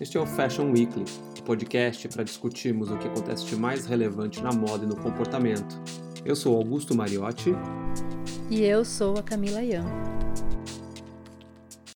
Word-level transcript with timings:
Este 0.00 0.16
é 0.16 0.20
o 0.20 0.26
Fashion 0.26 0.70
Weekly, 0.70 1.02
o 1.02 1.40
um 1.40 1.44
podcast 1.44 2.08
para 2.08 2.22
discutirmos 2.22 2.88
o 2.88 2.96
que 2.96 3.08
acontece 3.08 3.44
de 3.46 3.56
mais 3.56 3.84
relevante 3.84 4.40
na 4.40 4.52
moda 4.52 4.84
e 4.84 4.86
no 4.86 4.94
comportamento. 4.94 5.74
Eu 6.24 6.36
sou 6.36 6.56
Augusto 6.56 6.94
Mariotti. 6.94 7.50
E 8.48 8.60
eu 8.60 8.84
sou 8.84 9.18
a 9.18 9.24
Camila 9.24 9.60
Ian. 9.60 9.84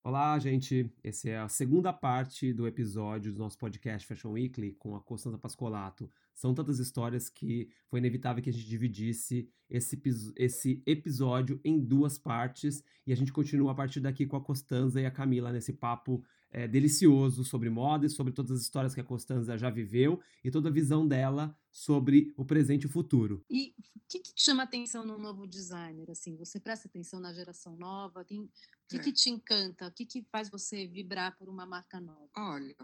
Olá, 0.02 0.36
gente. 0.40 0.90
Essa 1.04 1.30
é 1.30 1.38
a 1.38 1.48
segunda 1.48 1.92
parte 1.92 2.52
do 2.52 2.66
episódio 2.66 3.32
do 3.32 3.38
nosso 3.38 3.56
podcast 3.56 4.04
Fashion 4.04 4.32
Weekly 4.32 4.72
com 4.80 4.96
a 4.96 5.00
Costanza 5.00 5.38
Pascolato. 5.38 6.10
São 6.34 6.52
tantas 6.52 6.80
histórias 6.80 7.28
que 7.28 7.68
foi 7.86 8.00
inevitável 8.00 8.42
que 8.42 8.50
a 8.50 8.52
gente 8.52 8.66
dividisse 8.66 9.48
esse, 9.70 10.02
esse 10.36 10.82
episódio 10.86 11.60
em 11.64 11.78
duas 11.78 12.18
partes 12.18 12.82
e 13.06 13.12
a 13.12 13.16
gente 13.16 13.32
continua 13.32 13.70
a 13.70 13.74
partir 13.76 14.00
daqui 14.00 14.26
com 14.26 14.36
a 14.36 14.40
Costanza 14.40 15.00
e 15.00 15.06
a 15.06 15.10
Camila 15.10 15.52
nesse 15.52 15.72
papo 15.72 16.20
é, 16.52 16.68
delicioso 16.68 17.44
sobre 17.44 17.70
moda 17.70 18.06
e 18.06 18.10
sobre 18.10 18.32
todas 18.32 18.52
as 18.52 18.62
histórias 18.62 18.94
que 18.94 19.00
a 19.00 19.04
Costanza 19.04 19.56
já 19.56 19.70
viveu 19.70 20.20
e 20.44 20.50
toda 20.50 20.68
a 20.68 20.72
visão 20.72 21.08
dela 21.08 21.56
sobre 21.70 22.32
o 22.36 22.44
presente 22.44 22.82
e 22.82 22.86
o 22.86 22.90
futuro. 22.90 23.44
E 23.48 23.74
o 23.96 24.00
que, 24.06 24.20
que, 24.20 24.34
te 24.34 24.44
chama 24.44 24.62
atenção 24.62 25.04
no 25.04 25.18
novo 25.18 25.46
designer? 25.46 26.10
Assim, 26.10 26.36
você 26.36 26.60
presta 26.60 26.86
atenção 26.86 27.18
na 27.18 27.32
geração 27.32 27.74
nova? 27.76 28.24
Tem, 28.24 28.40
o 28.40 28.50
que, 28.86 28.96
é. 28.96 28.98
que 29.00 29.12
te 29.12 29.30
encanta? 29.30 29.88
O 29.88 29.92
que, 29.92 30.04
que 30.04 30.22
faz 30.30 30.50
você 30.50 30.86
vibrar 30.86 31.36
por 31.38 31.48
uma 31.48 31.64
marca 31.64 31.98
nova? 31.98 32.28
Olha, 32.36 32.76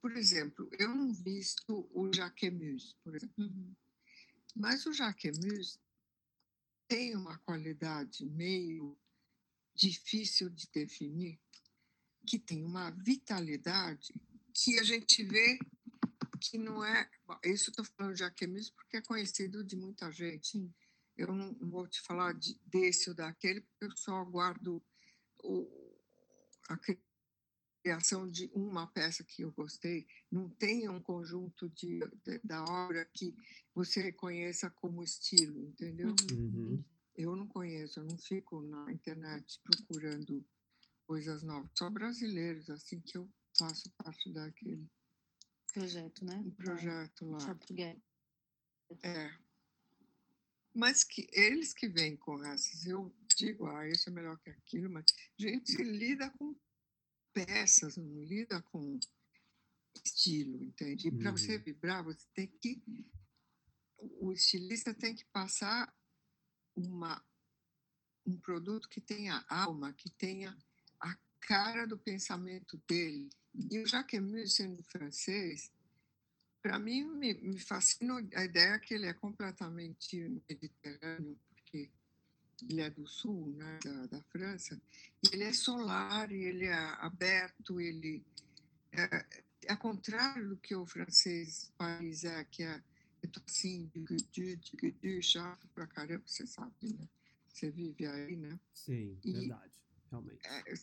por 0.00 0.16
exemplo, 0.16 0.68
eu 0.78 0.94
não 0.94 1.12
visto 1.12 1.88
o 1.92 2.10
Jacquemus, 2.14 2.96
por 3.02 3.16
exemplo. 3.16 3.34
Uhum. 3.38 3.74
Mas 4.54 4.86
o 4.86 4.92
Jacquemus 4.92 5.78
tem 6.86 7.16
uma 7.16 7.38
qualidade 7.38 8.24
meio 8.24 8.96
difícil 9.74 10.50
de 10.50 10.68
definir, 10.72 11.38
que 12.30 12.38
tem 12.38 12.64
uma 12.64 12.92
vitalidade 12.92 14.14
que 14.54 14.78
a 14.78 14.84
gente 14.84 15.24
vê 15.24 15.58
que 16.40 16.56
não 16.56 16.84
é. 16.84 17.10
Bom, 17.26 17.36
isso 17.44 17.70
estou 17.70 17.84
falando 17.84 18.12
de 18.12 18.20
Jacquemus 18.20 18.70
porque 18.70 18.98
é 18.98 19.02
conhecido 19.02 19.64
de 19.64 19.74
muita 19.74 20.12
gente. 20.12 20.52
Sim. 20.52 20.72
Eu 21.16 21.26
não, 21.34 21.52
não, 21.54 21.68
vou 21.68 21.88
te 21.88 22.00
falar 22.02 22.32
de, 22.34 22.56
desse 22.64 23.10
ou 23.10 23.16
daquele, 23.16 23.62
porque 23.62 23.84
eu 23.84 23.96
só 23.96 24.24
guardo 24.24 24.80
o, 25.42 25.68
a 26.68 26.78
criação 27.82 28.30
de 28.30 28.48
uma 28.54 28.86
peça 28.86 29.24
que 29.24 29.42
eu 29.42 29.50
gostei, 29.50 30.06
não 30.30 30.48
tem 30.48 30.88
um 30.88 31.02
conjunto 31.02 31.68
de, 31.70 31.98
de 32.24 32.38
da 32.44 32.62
obra 32.62 33.04
que 33.12 33.34
você 33.74 34.00
reconheça 34.00 34.70
como 34.70 35.02
estilo, 35.02 35.64
entendeu? 35.64 36.14
Uhum. 36.30 36.84
Eu 37.16 37.34
não 37.34 37.48
conheço, 37.48 37.98
eu 37.98 38.04
não 38.04 38.16
fico 38.16 38.62
na 38.62 38.92
internet 38.92 39.60
procurando 39.64 40.46
coisas 41.10 41.42
novas. 41.42 41.68
Só 41.76 41.90
brasileiros, 41.90 42.70
assim 42.70 43.00
que 43.00 43.18
eu 43.18 43.28
faço 43.58 43.90
parte 43.96 44.32
daquele 44.32 44.88
projeto, 45.74 46.24
né? 46.24 46.36
Um 46.36 46.50
projeto 46.52 47.26
lá. 47.26 47.38
É. 49.02 49.36
Mas 50.72 51.02
que 51.02 51.26
eles 51.32 51.74
que 51.74 51.88
vêm 51.88 52.16
com 52.16 52.44
essas, 52.44 52.86
eu 52.86 53.12
digo, 53.36 53.66
ah, 53.66 53.88
isso 53.88 54.08
é 54.08 54.12
melhor 54.12 54.38
que 54.38 54.50
aquilo, 54.50 54.88
mas 54.88 55.04
a 55.36 55.42
gente 55.42 55.82
lida 55.82 56.30
com 56.30 56.54
peças, 57.32 57.96
não 57.96 58.22
lida 58.22 58.62
com 58.70 59.00
estilo, 60.04 60.62
entende? 60.62 61.08
E 61.08 61.10
para 61.10 61.30
uhum. 61.30 61.36
você 61.36 61.58
vibrar, 61.58 62.04
você 62.04 62.24
tem 62.34 62.46
que. 62.46 62.80
O 64.20 64.32
estilista 64.32 64.94
tem 64.94 65.12
que 65.12 65.24
passar 65.24 65.92
uma, 66.76 67.20
um 68.24 68.38
produto 68.38 68.88
que 68.88 69.00
tenha 69.00 69.44
alma, 69.48 69.92
que 69.92 70.08
tenha 70.08 70.56
cara 71.40 71.86
do 71.86 71.98
pensamento 71.98 72.80
dele. 72.88 73.28
E 73.70 73.78
o 73.78 73.86
Jacques 73.86 74.54
sendo 74.54 74.82
francês, 74.84 75.70
para 76.62 76.78
mim 76.78 77.04
me, 77.04 77.34
me 77.34 77.58
fascina 77.58 78.14
a 78.34 78.44
ideia 78.44 78.78
que 78.78 78.94
ele 78.94 79.06
é 79.06 79.14
completamente 79.14 80.16
mediterrâneo, 80.48 81.38
porque 81.48 81.90
ele 82.68 82.80
é 82.80 82.90
do 82.90 83.06
sul, 83.06 83.50
né, 83.56 83.78
da, 83.82 84.06
da 84.06 84.22
França, 84.24 84.80
e 85.22 85.34
ele 85.34 85.44
é 85.44 85.52
solar, 85.52 86.30
ele 86.30 86.66
é 86.66 86.74
aberto, 86.74 87.80
ele 87.80 88.22
é, 88.92 89.26
é 89.66 89.76
contrário 89.76 90.48
do 90.48 90.56
que 90.56 90.74
o 90.74 90.86
francês 90.86 91.72
país 91.76 92.24
é, 92.24 92.44
que 92.44 92.62
é, 92.62 92.82
é 93.22 93.28
assim, 93.46 93.90
de 93.94 95.22
chato 95.22 95.66
pra 95.74 95.86
caramba, 95.86 96.22
você 96.26 96.46
sabe, 96.46 96.74
né? 96.82 97.08
Você 97.48 97.70
vive 97.70 98.06
aí, 98.06 98.36
né? 98.36 98.58
Sim, 98.74 99.18
e, 99.24 99.32
verdade, 99.32 99.72
realmente. 100.10 100.46
É, 100.46 100.74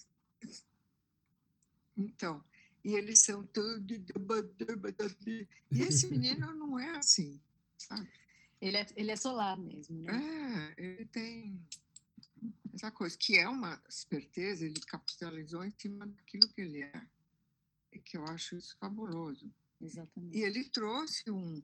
então, 1.96 2.44
e 2.84 2.94
eles 2.94 3.20
são 3.20 3.46
todos... 3.48 3.98
E 5.72 5.82
esse 5.82 6.08
menino 6.10 6.54
não 6.54 6.80
é 6.80 6.98
assim, 6.98 7.40
sabe? 7.78 8.10
Ele 8.60 8.78
é, 8.78 8.88
ele 8.96 9.12
é 9.12 9.16
solar 9.16 9.58
mesmo, 9.58 10.02
né? 10.02 10.74
É, 10.78 10.84
ele 10.84 11.06
tem 11.06 11.60
essa 12.74 12.92
coisa, 12.92 13.18
que 13.18 13.38
é 13.38 13.48
uma 13.48 13.82
esperteza, 13.90 14.66
ele 14.66 14.80
capitalizou 14.82 15.64
em 15.64 15.74
cima 15.78 16.06
daquilo 16.06 16.48
que 16.50 16.62
ele 16.62 16.84
é. 16.84 17.08
E 17.92 18.00
que 18.00 18.18
eu 18.18 18.26
acho 18.26 18.56
isso 18.56 18.78
fabuloso. 18.78 19.52
Exatamente. 19.82 20.38
E 20.38 20.42
ele 20.42 20.64
trouxe 20.66 21.30
um, 21.30 21.62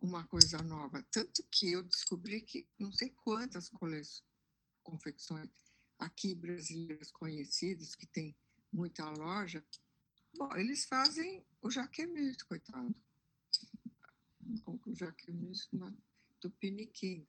uma 0.00 0.24
coisa 0.24 0.58
nova. 0.62 1.04
Tanto 1.10 1.42
que 1.50 1.72
eu 1.72 1.82
descobri 1.82 2.40
que 2.40 2.66
não 2.78 2.92
sei 2.92 3.10
quantas 3.10 3.68
coleções, 3.68 4.22
confecções 4.82 5.48
aqui 6.04 6.34
brasileiras 6.34 7.10
conhecidas, 7.10 7.94
que 7.94 8.06
tem 8.06 8.34
muita 8.72 9.08
loja, 9.10 9.64
bom, 10.36 10.54
eles 10.56 10.84
fazem 10.84 11.44
o 11.60 11.70
jaquemis, 11.70 12.42
coitado. 12.42 12.94
O 14.66 14.94
jaquemis 14.94 15.68
do 16.40 16.50
Piniquim, 16.50 17.26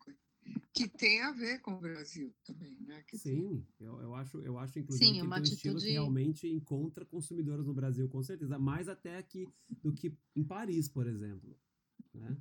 que 0.73 0.87
tem 0.87 1.21
a 1.21 1.31
ver 1.31 1.61
com 1.61 1.73
o 1.73 1.79
Brasil 1.79 2.33
também, 2.43 2.77
né? 2.81 3.03
Que 3.03 3.17
Sim, 3.17 3.65
eu, 3.79 4.01
eu, 4.01 4.15
acho, 4.15 4.39
eu 4.41 4.57
acho 4.57 4.79
inclusive 4.79 5.05
Sim, 5.05 5.19
que 5.19 5.21
uma 5.21 5.39
um 5.39 5.43
estilo 5.43 5.79
que 5.79 5.91
realmente 5.91 6.47
encontra 6.47 7.05
consumidores 7.05 7.65
no 7.65 7.73
Brasil, 7.73 8.09
com 8.09 8.23
certeza, 8.23 8.57
mais 8.57 8.89
até 8.89 9.17
aqui 9.17 9.47
do 9.81 9.93
que 9.93 10.17
em 10.35 10.43
Paris, 10.43 10.89
por 10.89 11.07
exemplo, 11.07 11.55
né? 12.13 12.35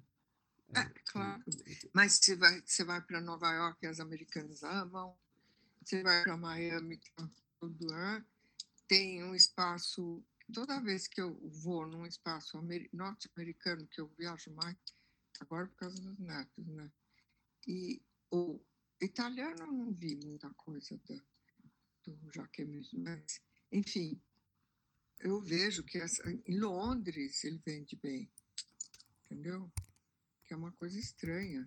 É, 0.75 0.81
é 0.81 0.85
claro. 1.05 1.45
Mas 1.93 2.15
você 2.15 2.35
vai, 2.35 2.63
você 2.65 2.85
vai 2.85 3.03
para 3.03 3.21
Nova 3.21 3.53
York, 3.53 3.87
as 3.87 4.01
americanas 4.01 4.63
amam. 4.63 5.15
Você 5.85 6.03
vai 6.03 6.23
para 6.23 6.37
Miami, 6.37 7.01
tá 7.17 7.29
tudo 7.59 7.87
tem 8.89 9.25
um 9.25 9.35
espaço. 9.35 10.23
Toda 10.53 10.81
vez 10.81 11.09
que 11.09 11.21
eu 11.21 11.35
vou 11.63 11.87
num 11.87 12.07
espaço 12.07 12.61
norte-americano, 12.93 13.87
que 13.87 14.01
eu 14.01 14.09
viajo 14.19 14.51
mais, 14.53 14.77
agora 15.41 15.67
por 15.67 15.77
causa 15.77 16.01
dos 16.01 16.19
netos, 16.19 16.67
né? 16.67 16.91
E 17.67 18.03
o 18.31 18.61
italiano 19.01 19.57
eu 19.61 19.73
não 19.73 19.93
vi 19.93 20.17
muita 20.17 20.51
coisa 20.51 21.01
do, 21.07 21.23
do 22.05 22.33
Jacques 22.33 22.93
mas, 22.93 23.41
enfim, 23.71 24.21
eu 25.21 25.41
vejo 25.41 25.85
que 25.85 25.99
essa, 25.99 26.23
em 26.31 26.59
Londres 26.59 27.45
ele 27.45 27.63
vende 27.65 27.97
bem, 27.97 28.31
entendeu? 29.25 29.73
Que 30.45 30.55
é 30.55 30.57
uma 30.57 30.73
coisa 30.73 30.99
estranha. 30.99 31.67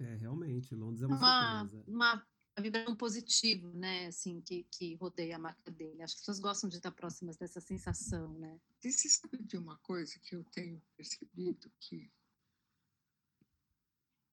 É, 0.00 0.16
realmente, 0.16 0.74
Londres 0.74 1.02
é 1.02 1.06
uma, 1.06 1.16
uma 1.16 1.68
surpresa. 1.68 1.84
Uma 1.86 2.26
vibração 2.60 2.96
positiva, 2.96 3.70
né, 3.72 4.06
assim, 4.06 4.40
que, 4.40 4.64
que 4.64 4.94
rodeia 4.96 5.36
a 5.36 5.38
marca 5.38 5.70
dele. 5.70 6.02
As 6.02 6.14
pessoas 6.14 6.38
gostam 6.38 6.68
de 6.68 6.76
estar 6.76 6.90
próximas 6.92 7.36
dessa 7.36 7.60
sensação, 7.60 8.32
né? 8.38 8.60
E 8.82 8.92
você 8.92 9.08
sabe 9.08 9.42
de 9.42 9.56
uma 9.56 9.76
coisa 9.78 10.18
que 10.20 10.34
eu 10.34 10.44
tenho 10.44 10.80
percebido 10.96 11.70
que 11.80 12.10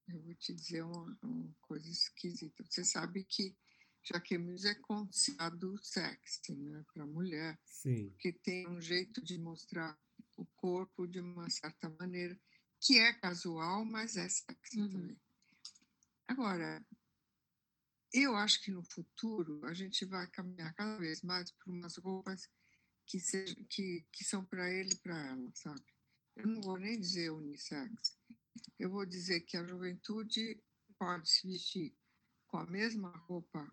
eu 0.08 0.20
vou 0.22 0.34
te 0.34 0.54
dizer 0.54 0.82
uma, 0.82 1.18
uma 1.22 1.54
coisa 1.60 1.90
esquisita. 1.90 2.64
Você 2.64 2.84
sabe 2.84 3.24
que 3.24 3.56
Jaquemus 4.02 4.64
é 4.64 4.74
considerado 4.74 5.76
sexy, 5.82 6.54
né, 6.54 6.84
para 6.92 7.04
mulher, 7.04 7.58
Sim. 7.64 8.10
porque 8.10 8.32
tem 8.32 8.68
um 8.68 8.80
jeito 8.80 9.20
de 9.20 9.36
mostrar 9.36 9.98
o 10.36 10.46
corpo 10.56 11.06
de 11.06 11.20
uma 11.20 11.50
certa 11.50 11.88
maneira 11.98 12.38
que 12.78 12.98
é 12.98 13.12
casual, 13.12 13.84
mas 13.84 14.16
é 14.16 14.28
sexy 14.28 14.80
uhum. 14.80 14.90
também. 14.90 15.20
Agora, 16.28 16.84
eu 18.12 18.36
acho 18.36 18.62
que 18.62 18.70
no 18.70 18.82
futuro 18.82 19.64
a 19.64 19.74
gente 19.74 20.04
vai 20.04 20.26
caminhar 20.28 20.74
cada 20.74 20.98
vez 20.98 21.22
mais 21.22 21.50
por 21.50 21.70
umas 21.70 21.96
roupas 21.96 22.48
que, 23.06 23.18
que, 23.68 24.06
que 24.12 24.24
são 24.24 24.44
para 24.44 24.70
ele 24.70 24.92
e 24.92 24.98
para 24.98 25.18
ela, 25.28 25.50
sabe? 25.54 25.84
Eu 26.34 26.46
não 26.46 26.60
vou 26.60 26.78
nem 26.78 27.00
dizer 27.00 27.30
unissex, 27.30 28.18
eu 28.78 28.90
vou 28.90 29.06
dizer 29.06 29.40
que 29.40 29.56
a 29.56 29.64
juventude 29.64 30.62
pode 30.98 31.28
se 31.30 31.46
vestir 31.46 31.94
com 32.46 32.58
a 32.58 32.66
mesma 32.66 33.10
roupa, 33.10 33.70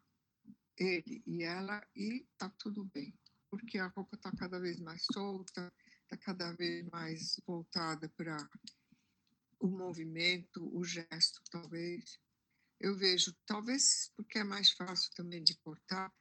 ele 0.77 1.23
e 1.25 1.43
ela, 1.43 1.85
e 1.95 2.25
tá 2.37 2.49
tudo 2.49 2.85
bem, 2.85 3.13
porque 3.49 3.77
a 3.77 3.87
roupa 3.87 4.15
está 4.15 4.31
cada 4.31 4.59
vez 4.59 4.79
mais 4.79 5.05
solta, 5.11 5.73
está 6.03 6.17
cada 6.17 6.53
vez 6.53 6.85
mais 6.89 7.39
voltada 7.45 8.09
para 8.09 8.37
o 9.59 9.67
movimento, 9.67 10.69
o 10.77 10.83
gesto, 10.83 11.41
talvez. 11.49 12.19
Eu 12.83 12.97
vejo, 12.97 13.33
talvez 13.45 14.11
porque 14.13 14.39
é 14.39 14.43
mais 14.43 14.71
fácil 14.71 15.09
também 15.15 15.41
de 15.41 15.55
cortar, 15.59 16.13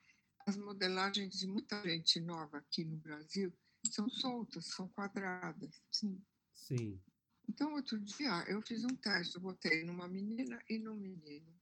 as 0.46 0.56
modelagens 0.56 1.36
de 1.36 1.48
muita 1.48 1.82
gente 1.82 2.20
nova 2.20 2.58
aqui 2.58 2.84
no 2.84 2.96
Brasil 2.98 3.52
são 3.84 4.08
soltas, 4.08 4.66
são 4.66 4.88
quadradas. 4.90 5.82
Sim. 5.90 6.24
Sim. 6.54 7.02
Então, 7.48 7.74
outro 7.74 7.98
dia, 7.98 8.44
eu 8.46 8.62
fiz 8.62 8.84
um 8.84 8.94
teste, 8.94 9.34
eu 9.34 9.42
botei 9.42 9.82
numa 9.82 10.06
menina 10.06 10.62
e 10.68 10.78
num 10.78 10.94
menino. 10.94 11.52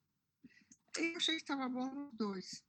E 0.99 1.13
eu 1.13 1.17
achei 1.17 1.37
que 1.37 1.43
estava 1.43 1.67
bom 1.67 1.95
nos 1.95 2.15
dois. 2.15 2.63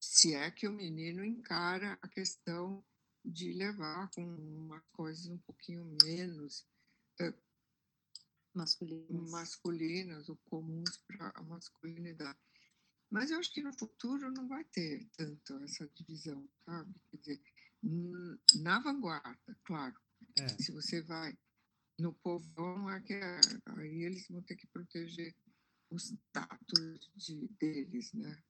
Se 0.00 0.36
é 0.36 0.52
que 0.52 0.68
o 0.68 0.72
menino 0.72 1.24
encara 1.24 1.98
a 2.00 2.06
questão 2.06 2.84
de 3.24 3.52
levar 3.52 4.08
com 4.10 4.22
umas 4.22 4.84
coisas 4.92 5.26
um 5.26 5.38
pouquinho 5.38 5.84
menos 6.04 6.64
masculinas. 8.54 9.30
masculinas 9.30 10.28
ou 10.28 10.36
comuns 10.44 10.96
para 11.06 11.32
a 11.34 11.42
masculinidade. 11.42 12.38
Mas 13.10 13.30
eu 13.30 13.38
acho 13.38 13.52
que 13.52 13.62
no 13.62 13.72
futuro 13.78 14.30
não 14.32 14.48
vai 14.48 14.64
ter 14.64 15.06
tanto 15.16 15.54
essa 15.64 15.86
divisão, 15.88 16.48
sabe? 16.64 16.94
Quer 17.10 17.16
dizer, 17.18 17.42
na 18.62 18.80
vanguarda, 18.80 19.58
claro. 19.64 19.94
É. 20.38 20.48
Se 20.48 20.72
você 20.72 21.02
vai 21.02 21.36
no 21.98 22.14
povão, 22.14 22.90
é 22.90 23.00
que 23.00 23.12
é, 23.12 23.40
aí 23.76 24.04
eles 24.04 24.26
vão 24.28 24.42
ter 24.42 24.56
que 24.56 24.66
proteger 24.68 25.34
o 25.90 25.96
status 25.96 27.10
de, 27.14 27.48
deles, 27.60 28.12
né? 28.14 28.42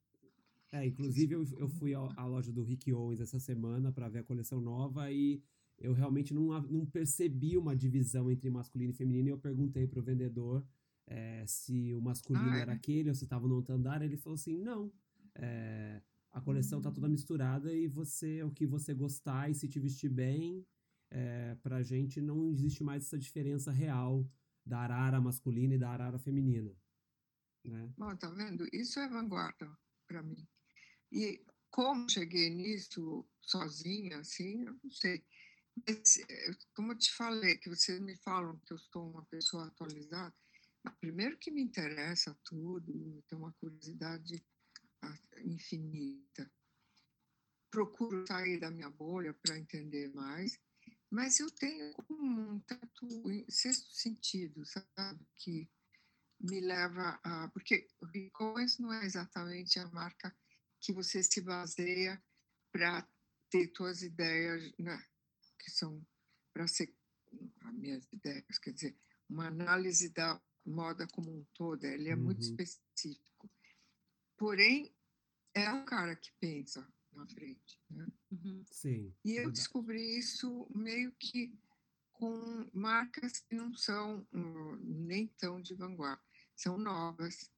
É, 0.70 0.86
inclusive 0.86 1.34
eu, 1.34 1.44
eu 1.58 1.68
fui 1.68 1.92
à 1.92 2.24
loja 2.24 2.50
do 2.50 2.62
Rick 2.62 2.90
Owens 2.92 3.20
essa 3.20 3.38
semana 3.38 3.92
para 3.92 4.08
ver 4.08 4.20
a 4.20 4.24
coleção 4.24 4.60
nova 4.60 5.10
e 5.12 5.42
eu 5.82 5.92
realmente 5.92 6.32
não, 6.32 6.60
não 6.62 6.86
percebi 6.86 7.58
uma 7.58 7.74
divisão 7.74 8.30
entre 8.30 8.48
masculino 8.48 8.92
e 8.92 8.94
feminino. 8.94 9.28
E 9.28 9.32
eu 9.32 9.38
perguntei 9.38 9.86
para 9.86 9.98
o 9.98 10.02
vendedor 10.02 10.64
é, 11.08 11.44
se 11.46 11.92
o 11.92 12.00
masculino 12.00 12.50
ah, 12.50 12.58
é? 12.58 12.60
era 12.60 12.72
aquele 12.72 13.08
ou 13.08 13.14
se 13.14 13.24
estava 13.24 13.48
no 13.48 13.56
outro 13.56 13.74
andar. 13.74 14.00
Ele 14.00 14.16
falou 14.16 14.36
assim: 14.36 14.56
não, 14.56 14.92
é, 15.34 16.00
a 16.30 16.40
coleção 16.40 16.78
está 16.78 16.90
toda 16.90 17.08
misturada 17.08 17.72
e 17.72 17.88
você, 17.88 18.42
o 18.44 18.52
que 18.52 18.64
você 18.64 18.94
gostar 18.94 19.50
e 19.50 19.54
se 19.54 19.68
te 19.68 19.80
vestir 19.80 20.08
bem, 20.08 20.64
é, 21.10 21.56
para 21.56 21.78
a 21.78 21.82
gente 21.82 22.20
não 22.20 22.48
existe 22.48 22.84
mais 22.84 23.04
essa 23.04 23.18
diferença 23.18 23.72
real 23.72 24.24
da 24.64 24.78
arara 24.78 25.20
masculina 25.20 25.74
e 25.74 25.78
da 25.78 25.90
arara 25.90 26.18
feminina. 26.18 26.72
Né? 27.64 27.92
Bom, 27.98 28.14
tá 28.16 28.30
vendo? 28.30 28.66
Isso 28.72 29.00
é 29.00 29.08
vanguarda 29.08 29.68
para 30.06 30.22
mim. 30.22 30.46
E 31.10 31.44
como 31.70 32.08
cheguei 32.08 32.50
nisso 32.50 33.26
sozinha, 33.40 34.18
assim, 34.18 34.64
eu 34.64 34.76
não 34.82 34.90
sei. 34.90 35.24
Mas, 35.76 36.18
eh, 36.18 36.56
como 36.74 36.92
eu 36.92 36.98
te 36.98 37.12
falei, 37.12 37.56
que 37.56 37.70
vocês 37.70 37.98
me 38.00 38.16
falam 38.16 38.58
que 38.60 38.72
eu 38.72 38.78
sou 38.78 39.10
uma 39.10 39.24
pessoa 39.26 39.66
atualizada, 39.66 40.34
primeiro 41.00 41.38
que 41.38 41.50
me 41.50 41.62
interessa 41.62 42.36
tudo, 42.44 43.22
tenho 43.28 43.42
uma 43.42 43.52
curiosidade 43.54 44.44
ah, 45.02 45.18
infinita. 45.44 46.50
Procuro 47.70 48.26
sair 48.26 48.58
da 48.60 48.70
minha 48.70 48.90
bolha 48.90 49.32
para 49.34 49.58
entender 49.58 50.12
mais, 50.12 50.60
mas 51.10 51.40
eu 51.40 51.50
tenho 51.50 51.94
um 52.10 52.60
tanto 52.60 53.06
sexto 53.48 53.90
sentido, 53.92 54.64
sabe? 54.66 55.26
Que 55.36 55.70
me 56.40 56.60
leva 56.60 57.20
a. 57.22 57.48
Porque 57.48 57.88
o 58.00 58.06
Ricoins 58.06 58.78
não 58.78 58.92
é 58.92 59.04
exatamente 59.04 59.78
a 59.78 59.88
marca 59.90 60.34
que 60.80 60.92
você 60.92 61.22
se 61.22 61.40
baseia 61.40 62.22
para 62.72 63.06
ter 63.50 63.70
suas 63.76 64.02
ideias, 64.02 64.72
né, 64.78 65.04
que 65.62 65.70
são 65.70 66.04
para 66.52 66.66
ser 66.66 66.94
as 67.62 67.74
minhas 67.74 68.06
ideias, 68.12 68.58
quer 68.58 68.72
dizer, 68.72 68.96
uma 69.28 69.46
análise 69.46 70.10
da 70.10 70.40
moda 70.64 71.06
como 71.08 71.30
um 71.30 71.44
todo, 71.54 71.84
ele 71.84 72.10
é 72.10 72.14
uhum. 72.14 72.24
muito 72.24 72.42
específico. 72.42 73.50
Porém, 74.36 74.94
é 75.54 75.70
um 75.70 75.84
cara 75.84 76.14
que 76.16 76.30
pensa 76.40 76.86
na 77.12 77.26
frente. 77.26 77.78
Né? 77.90 78.06
Uhum. 78.30 78.64
Sim. 78.70 79.14
E 79.24 79.36
eu 79.36 79.50
descobri 79.50 80.18
isso 80.18 80.66
meio 80.74 81.12
que 81.12 81.54
com 82.12 82.70
marcas 82.72 83.40
que 83.40 83.54
não 83.54 83.74
são 83.74 84.26
uh, 84.32 84.76
nem 84.76 85.26
tão 85.26 85.60
de 85.60 85.74
vanguarda, 85.74 86.22
são 86.54 86.78
novas. 86.78 87.50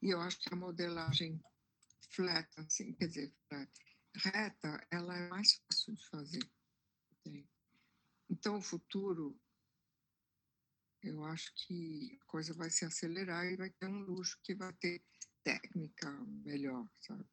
E 0.00 0.10
eu 0.10 0.20
acho 0.20 0.38
que 0.38 0.52
a 0.52 0.56
modelagem 0.56 1.42
flat, 2.10 2.48
assim, 2.58 2.92
quer 2.92 3.08
dizer, 3.08 3.34
flat, 3.48 3.70
reta, 4.16 4.86
ela 4.90 5.16
é 5.16 5.28
mais 5.28 5.54
fácil 5.54 5.94
de 5.94 6.08
fazer. 6.08 6.50
Então, 8.28 8.58
o 8.58 8.62
futuro, 8.62 9.38
eu 11.02 11.24
acho 11.24 11.52
que 11.54 12.18
a 12.20 12.24
coisa 12.24 12.54
vai 12.54 12.70
se 12.70 12.84
acelerar 12.84 13.46
e 13.46 13.56
vai 13.56 13.70
ter 13.70 13.86
um 13.86 14.02
luxo 14.04 14.38
que 14.42 14.54
vai 14.54 14.72
ter 14.74 15.02
técnica 15.42 16.10
melhor, 16.44 16.88
sabe? 17.00 17.24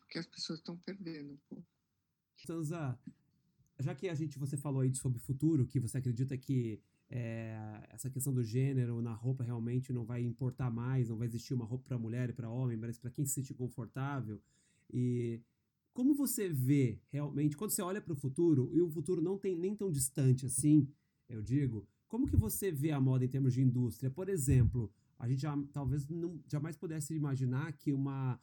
Porque 0.00 0.18
as 0.18 0.26
pessoas 0.26 0.58
estão 0.58 0.76
perdendo 0.78 1.32
um 1.32 1.38
pouco. 1.48 1.66
Sanza, 2.44 2.98
já 3.78 3.94
que 3.94 4.08
a 4.08 4.14
gente, 4.14 4.38
você 4.38 4.56
falou 4.56 4.82
aí 4.82 4.94
sobre 4.94 5.18
futuro, 5.18 5.66
que 5.66 5.80
você 5.80 5.98
acredita 5.98 6.36
que 6.36 6.82
é, 7.10 7.56
essa 7.90 8.10
questão 8.10 8.32
do 8.32 8.42
gênero 8.42 9.00
na 9.00 9.14
roupa 9.14 9.44
realmente 9.44 9.92
não 9.92 10.04
vai 10.04 10.22
importar 10.22 10.70
mais, 10.70 11.08
não 11.08 11.16
vai 11.16 11.26
existir 11.26 11.54
uma 11.54 11.64
roupa 11.64 11.84
para 11.84 11.98
mulher 11.98 12.30
e 12.30 12.32
para 12.32 12.50
homem, 12.50 12.76
mas 12.76 12.98
para 12.98 13.10
quem 13.10 13.24
se 13.24 13.34
sente 13.34 13.54
confortável. 13.54 14.40
E 14.92 15.40
como 15.94 16.12
você 16.12 16.48
vê 16.48 17.00
realmente, 17.08 17.56
quando 17.56 17.70
você 17.70 17.80
olha 17.80 18.00
para 18.00 18.12
o 18.12 18.16
futuro, 18.16 18.68
e 18.74 18.82
o 18.82 18.90
futuro 18.90 19.22
não 19.22 19.38
tem 19.38 19.56
nem 19.56 19.74
tão 19.74 19.90
distante 19.90 20.44
assim, 20.44 20.88
eu 21.28 21.40
digo, 21.40 21.86
como 22.08 22.26
que 22.26 22.36
você 22.36 22.70
vê 22.70 22.90
a 22.90 23.00
moda 23.00 23.24
em 23.24 23.28
termos 23.28 23.54
de 23.54 23.62
indústria? 23.62 24.10
Por 24.10 24.28
exemplo, 24.28 24.92
a 25.18 25.28
gente 25.28 25.42
já, 25.42 25.56
talvez 25.72 26.06
não, 26.08 26.40
jamais 26.46 26.76
pudesse 26.76 27.14
imaginar 27.14 27.72
que 27.72 27.92
uma 27.92 28.38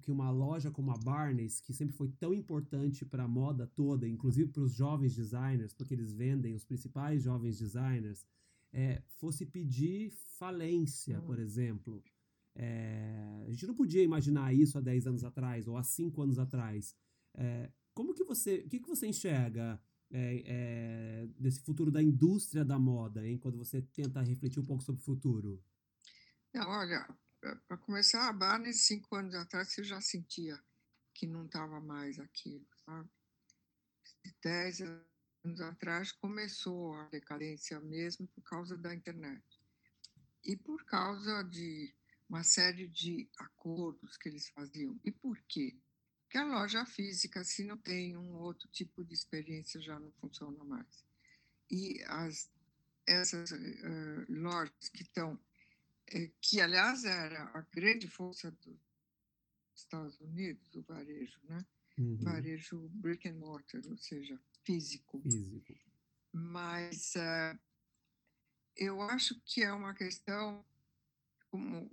que 0.00 0.10
uma 0.10 0.30
loja 0.30 0.70
como 0.70 0.90
a 0.90 0.96
Barnes, 0.96 1.60
que 1.60 1.74
sempre 1.74 1.94
foi 1.94 2.08
tão 2.08 2.32
importante 2.32 3.04
para 3.04 3.24
a 3.24 3.28
moda 3.28 3.66
toda, 3.66 4.08
inclusive 4.08 4.50
para 4.50 4.62
os 4.62 4.72
jovens 4.72 5.14
designers, 5.14 5.74
porque 5.74 5.92
eles 5.92 6.10
vendem 6.10 6.54
os 6.54 6.64
principais 6.64 7.22
jovens 7.22 7.58
designers, 7.58 8.26
é, 8.72 9.02
fosse 9.18 9.44
pedir 9.44 10.10
falência, 10.38 11.20
por 11.20 11.38
exemplo. 11.38 12.02
É, 12.60 13.44
a 13.46 13.50
gente 13.50 13.66
não 13.68 13.74
podia 13.74 14.02
imaginar 14.02 14.52
isso 14.52 14.76
há 14.76 14.80
10 14.80 15.06
anos 15.06 15.22
atrás 15.22 15.68
ou 15.68 15.76
há 15.76 15.84
5 15.84 16.20
anos 16.20 16.40
atrás. 16.40 16.96
É, 17.34 17.70
como 17.94 18.12
que 18.12 18.24
você, 18.24 18.56
o 18.66 18.68
que, 18.68 18.80
que 18.80 18.88
você 18.88 19.06
enxerga 19.06 19.80
é, 20.10 20.42
é, 20.44 21.26
desse 21.38 21.60
futuro 21.60 21.90
da 21.90 22.02
indústria 22.02 22.64
da 22.64 22.78
moda, 22.78 23.24
hein, 23.24 23.38
quando 23.38 23.56
você 23.56 23.80
tenta 23.80 24.20
refletir 24.22 24.58
um 24.58 24.66
pouco 24.66 24.82
sobre 24.82 25.00
o 25.00 25.04
futuro? 25.04 25.62
Não, 26.52 26.68
olha, 26.68 27.08
para 27.40 27.76
começar, 27.78 28.28
a 28.28 28.32
Barnes, 28.32 28.86
cinco 28.86 29.14
anos 29.14 29.34
atrás, 29.36 29.68
você 29.68 29.84
já 29.84 30.00
sentia 30.00 30.60
que 31.14 31.26
não 31.26 31.46
estava 31.46 31.80
mais 31.80 32.18
aquilo, 32.18 32.66
sabe? 32.84 33.08
Dez 34.42 34.80
anos 34.80 35.60
atrás 35.60 36.10
começou 36.10 36.94
a 36.94 37.08
decadência 37.08 37.78
mesmo 37.80 38.26
por 38.28 38.42
causa 38.42 38.76
da 38.76 38.92
internet. 38.92 39.44
E 40.44 40.56
por 40.56 40.84
causa 40.84 41.42
de 41.44 41.94
uma 42.28 42.44
série 42.44 42.86
de 42.88 43.28
acordos 43.38 44.16
que 44.16 44.28
eles 44.28 44.48
faziam. 44.50 44.98
E 45.04 45.10
por 45.10 45.38
quê? 45.48 45.76
Porque 46.22 46.38
a 46.38 46.44
loja 46.44 46.84
física, 46.84 47.42
se 47.42 47.64
não 47.64 47.76
tem 47.76 48.16
um 48.16 48.36
outro 48.36 48.68
tipo 48.68 49.02
de 49.02 49.14
experiência, 49.14 49.80
já 49.80 49.98
não 49.98 50.12
funciona 50.12 50.62
mais. 50.64 51.04
E 51.70 52.02
as, 52.06 52.50
essas 53.06 53.50
uh, 53.50 54.26
lojas 54.28 54.88
que 54.90 55.02
estão 55.02 55.40
é, 56.10 56.30
que 56.40 56.60
aliás 56.60 57.04
era 57.04 57.44
a 57.54 57.60
grande 57.72 58.08
força 58.08 58.50
dos 58.50 58.78
Estados 59.74 60.18
Unidos, 60.20 60.74
o 60.74 60.82
varejo, 60.82 61.38
né? 61.44 61.64
Uhum. 61.98 62.16
Varejo 62.16 62.88
brick 62.90 63.28
and 63.28 63.34
mortar, 63.34 63.84
ou 63.86 63.96
seja, 63.96 64.40
físico. 64.64 65.20
Físico. 65.22 65.74
Mas 66.32 67.14
uh, 67.16 67.58
eu 68.76 69.02
acho 69.02 69.38
que 69.44 69.62
é 69.62 69.72
uma 69.72 69.94
questão 69.94 70.64
como 71.50 71.90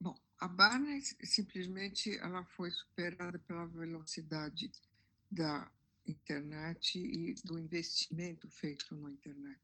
Bom, 0.00 0.14
a 0.38 0.48
Barnes 0.48 1.16
simplesmente 1.24 2.16
ela 2.18 2.44
foi 2.44 2.70
superada 2.70 3.38
pela 3.38 3.66
velocidade 3.66 4.70
da 5.30 5.70
internet 6.06 6.98
e 6.98 7.34
do 7.44 7.58
investimento 7.58 8.48
feito 8.50 8.94
na 8.96 9.10
internet 9.10 9.60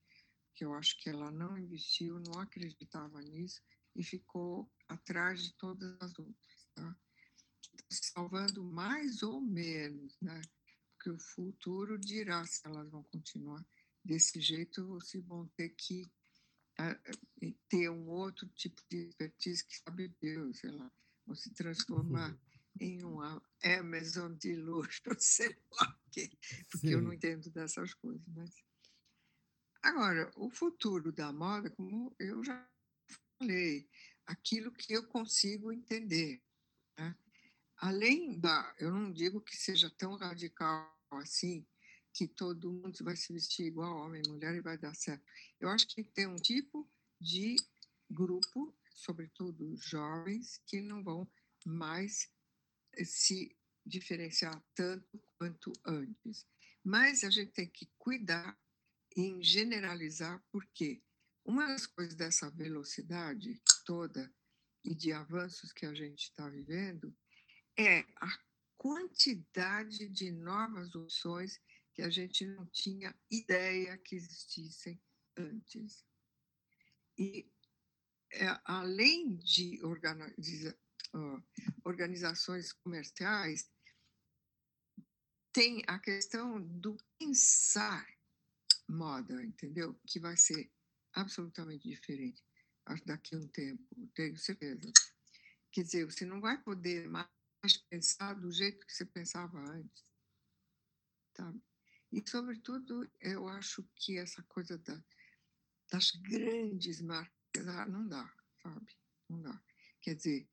que 0.54 0.64
eu 0.64 0.74
acho 0.74 0.96
que 0.98 1.08
ela 1.08 1.30
não 1.30 1.56
investiu, 1.58 2.20
não 2.20 2.40
acreditava 2.40 3.20
nisso 3.22 3.60
e 3.96 4.02
ficou 4.02 4.70
atrás 4.88 5.42
de 5.42 5.54
todas 5.54 5.96
as 6.00 6.18
outras, 6.18 6.68
tá? 6.74 6.96
salvando 7.90 8.62
mais 8.62 9.22
ou 9.22 9.40
menos, 9.40 10.16
né? 10.20 10.40
Porque 10.94 11.10
o 11.10 11.18
futuro 11.18 11.98
dirá 11.98 12.44
se 12.46 12.60
elas 12.64 12.88
vão 12.90 13.02
continuar 13.04 13.64
desse 14.04 14.40
jeito 14.40 14.88
ou 14.92 15.00
se 15.00 15.18
vão 15.20 15.46
ter 15.56 15.70
que 15.70 16.10
ter 17.68 17.88
um 17.90 18.08
outro 18.08 18.46
tipo 18.48 18.82
de 18.90 19.08
expertise 19.08 19.64
que 19.64 19.76
sabe 19.78 20.14
Deus, 20.20 20.58
sei 20.58 20.70
lá, 20.70 20.90
ou 21.26 21.34
se 21.34 21.52
transformar 21.52 22.30
uhum. 22.30 22.38
em 22.80 23.04
uma 23.04 23.42
Amazon 23.64 24.34
de 24.34 24.54
luxo, 24.56 25.02
sei 25.18 25.56
lá 25.72 25.98
o 26.06 26.10
quê, 26.10 26.30
porque 26.70 26.88
Sim. 26.88 26.94
eu 26.94 27.02
não 27.02 27.12
entendo 27.12 27.50
dessas 27.50 27.94
coisas, 27.94 28.26
mas 28.28 28.50
Agora, 29.82 30.30
o 30.36 30.48
futuro 30.48 31.10
da 31.10 31.32
moda, 31.32 31.68
como 31.68 32.14
eu 32.16 32.44
já 32.44 32.70
falei, 33.36 33.90
aquilo 34.24 34.70
que 34.70 34.92
eu 34.92 35.04
consigo 35.08 35.72
entender. 35.72 36.40
Né? 36.96 37.16
além 37.82 38.38
da, 38.38 38.74
eu 38.78 38.92
não 38.92 39.12
digo 39.12 39.40
que 39.40 39.56
seja 39.56 39.90
tão 39.90 40.14
radical 40.16 40.96
assim, 41.10 41.66
que 42.12 42.28
todo 42.28 42.72
mundo 42.72 42.96
vai 43.02 43.16
se 43.16 43.32
vestir 43.32 43.66
igual 43.66 43.96
homem 43.96 44.22
e 44.24 44.28
mulher 44.28 44.54
e 44.54 44.60
vai 44.60 44.76
dar 44.76 44.94
certo. 44.94 45.24
Eu 45.58 45.68
acho 45.68 45.86
que 45.88 46.04
tem 46.04 46.26
um 46.26 46.36
tipo 46.36 46.88
de 47.20 47.56
grupo, 48.10 48.76
sobretudo 48.94 49.76
jovens, 49.76 50.60
que 50.66 50.80
não 50.80 51.02
vão 51.02 51.30
mais 51.64 52.30
eh, 52.94 53.04
se 53.04 53.56
diferenciar 53.84 54.62
tanto 54.74 55.20
quanto 55.38 55.72
antes. 55.84 56.46
Mas 56.84 57.24
a 57.24 57.30
gente 57.30 57.52
tem 57.52 57.68
que 57.68 57.90
cuidar 57.98 58.58
em 59.16 59.42
generalizar, 59.42 60.42
porque 60.50 61.02
uma 61.44 61.66
das 61.66 61.86
coisas 61.86 62.14
dessa 62.14 62.50
velocidade 62.50 63.60
toda 63.84 64.32
e 64.84 64.94
de 64.94 65.12
avanços 65.12 65.72
que 65.72 65.86
a 65.86 65.94
gente 65.94 66.24
está 66.24 66.48
vivendo 66.48 67.14
é 67.76 68.00
a 68.16 68.38
quantidade 68.76 70.08
de 70.08 70.30
novas 70.30 70.94
opções 70.94 71.60
que 71.94 72.02
a 72.02 72.10
gente 72.10 72.46
não 72.46 72.66
tinha 72.66 73.14
ideia 73.30 73.98
que 73.98 74.16
existissem 74.16 75.00
antes. 75.36 76.04
E 77.18 77.50
é, 78.32 78.46
além 78.64 79.36
de 79.36 79.80
uh, 79.84 81.42
organizações 81.84 82.72
comerciais, 82.72 83.70
tem 85.52 85.82
a 85.86 85.98
questão 85.98 86.62
do 86.62 86.96
pensar 87.18 88.06
moda, 88.88 89.42
entendeu? 89.44 89.94
Que 90.06 90.18
vai 90.18 90.36
ser 90.36 90.70
absolutamente 91.14 91.88
diferente 91.88 92.42
daqui 93.04 93.34
a 93.34 93.38
um 93.38 93.48
tempo, 93.48 93.84
tenho 94.14 94.36
certeza. 94.36 94.92
Quer 95.70 95.82
dizer, 95.82 96.04
você 96.04 96.26
não 96.26 96.40
vai 96.40 96.60
poder 96.62 97.08
mais 97.08 97.28
pensar 97.88 98.34
do 98.34 98.50
jeito 98.50 98.86
que 98.86 98.92
você 98.92 99.04
pensava 99.04 99.58
antes. 99.58 100.04
Tá? 101.34 101.54
E, 102.12 102.22
sobretudo, 102.28 103.10
eu 103.20 103.48
acho 103.48 103.82
que 103.96 104.18
essa 104.18 104.42
coisa 104.42 104.76
da, 104.78 105.02
das 105.90 106.10
grandes 106.10 107.00
marcas, 107.00 107.66
ah, 107.66 107.86
não 107.86 108.06
dá, 108.06 108.30
sabe? 108.62 108.96
Não 109.28 109.40
dá. 109.40 109.62
Quer 110.00 110.14
dizer, 110.16 110.48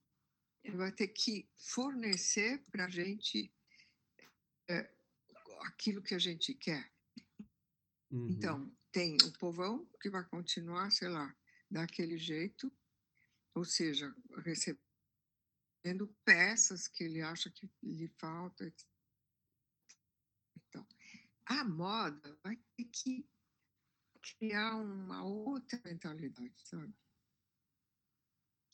ele 0.64 0.78
vai 0.78 0.92
ter 0.92 1.10
que 1.10 1.50
fornecer 1.58 2.64
para 2.72 2.86
a 2.86 2.90
gente 2.90 3.54
é, 4.70 4.90
aquilo 5.62 6.02
que 6.02 6.16
a 6.16 6.20
gente 6.20 6.54
quer. 6.54 6.90
Uhum. 8.10 8.30
Então, 8.30 8.78
tem 8.92 9.18
o 9.24 9.34
povão 9.34 9.86
que 10.02 10.10
vai 10.10 10.24
continuar, 10.24 10.92
sei 10.92 11.10
lá, 11.10 11.36
daquele 11.70 12.18
jeito, 12.18 12.72
ou 13.54 13.66
seja, 13.66 14.14
recebendo 14.38 16.08
peças 16.24 16.88
que 16.88 17.04
ele 17.04 17.22
acha 17.22 17.50
que 17.50 17.70
lhe 17.84 18.08
falta. 18.18 18.66
Então, 18.66 18.89
a 21.50 21.64
moda 21.64 22.38
vai 22.44 22.56
ter 22.78 22.86
que 22.86 23.28
criar 24.22 24.76
uma 24.76 25.24
outra 25.24 25.82
mentalidade, 25.84 26.54
sabe? 26.64 26.94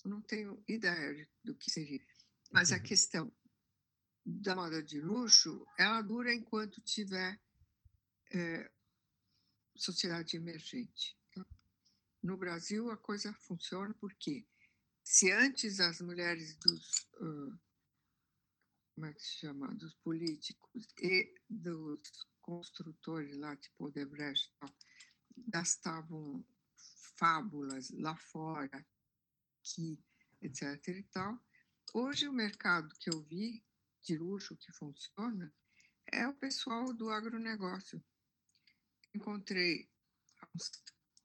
não 0.03 0.21
tenho 0.21 0.63
ideia 0.67 1.27
do 1.43 1.55
que 1.55 1.71
seria. 1.71 2.05
Mas 2.51 2.71
a 2.71 2.75
uhum. 2.75 2.83
questão 2.83 3.33
da 4.23 4.55
moda 4.55 4.83
de 4.83 5.01
luxo, 5.01 5.65
ela 5.79 6.01
dura 6.01 6.33
enquanto 6.33 6.79
tiver 6.81 7.39
é, 8.31 8.71
sociedade 9.75 10.37
emergente. 10.37 11.17
Tá? 11.33 11.45
No 12.21 12.37
Brasil, 12.37 12.91
a 12.91 12.97
coisa 12.97 13.33
funciona 13.33 13.93
porque 13.95 14.45
se 15.03 15.31
antes 15.31 15.79
as 15.79 16.01
mulheres 16.01 16.55
dos 16.57 17.07
uh, 17.15 17.59
como 18.93 19.07
é 19.07 19.13
que 19.13 19.21
se 19.21 19.39
chama 19.39 19.67
dos 19.75 19.93
políticos 19.95 20.87
e 21.01 21.33
dos 21.49 22.25
construtores 22.45 23.35
lá 23.37 23.55
tipo 23.57 23.85
Odebrecht 23.85 24.53
gastavam 25.47 26.45
fábulas 27.17 27.89
lá 27.89 28.15
fora 28.15 28.85
aqui 29.59 29.99
etc 30.43 30.87
e 30.89 31.03
tal. 31.05 31.39
Hoje 31.91 32.27
o 32.27 32.33
mercado 32.33 32.93
que 32.99 33.09
eu 33.09 33.23
vi 33.23 33.65
de 34.03 34.15
luxo 34.15 34.55
que 34.57 34.71
funciona 34.73 35.51
é 36.11 36.27
o 36.27 36.35
pessoal 36.35 36.93
do 36.93 37.09
agronegócio. 37.09 38.03
Encontrei 39.15 39.89
uns 40.53 40.71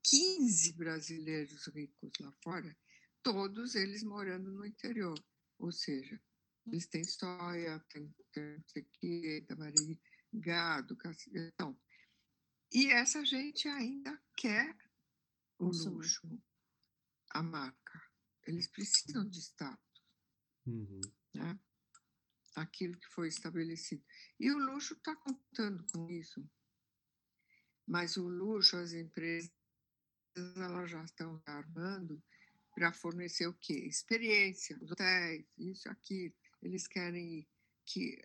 15 0.02 0.72
brasileiros 0.72 1.66
ricos 1.66 2.12
lá 2.20 2.32
fora, 2.42 2.74
todos 3.22 3.74
eles 3.74 4.02
morando 4.02 4.50
no 4.50 4.64
interior. 4.64 5.22
Ou 5.58 5.70
seja, 5.70 6.18
eles 6.66 6.86
têm 6.86 7.04
soia, 7.04 7.78
têm, 7.90 8.14
têm 8.32 9.44
tamari, 9.44 10.00
gado, 10.32 10.96
então. 11.34 11.78
E 12.72 12.88
essa 12.92 13.24
gente 13.24 13.68
ainda 13.68 14.20
quer 14.36 14.76
o 15.58 15.66
luxo, 15.66 16.42
a 17.30 17.42
marca. 17.42 18.02
Eles 18.46 18.68
precisam 18.68 19.28
de 19.28 19.38
status. 19.38 20.04
Uhum. 20.66 21.00
Né? 21.34 21.58
Aquilo 22.56 22.98
que 22.98 23.08
foi 23.08 23.28
estabelecido. 23.28 24.04
E 24.38 24.50
o 24.50 24.58
luxo 24.58 24.94
está 24.94 25.14
contando 25.16 25.84
com 25.92 26.10
isso. 26.10 26.48
Mas 27.86 28.16
o 28.16 28.28
luxo, 28.28 28.76
as 28.76 28.92
empresas, 28.92 29.50
elas 30.56 30.90
já 30.90 31.02
estão 31.04 31.42
armando 31.44 32.22
para 32.74 32.92
fornecer 32.92 33.46
o 33.46 33.54
quê? 33.54 33.74
Experiência, 33.74 34.78
hotéis, 34.82 35.44
isso, 35.58 35.88
aquilo. 35.88 36.34
Eles 36.62 36.86
querem 36.86 37.46
que 37.84 38.22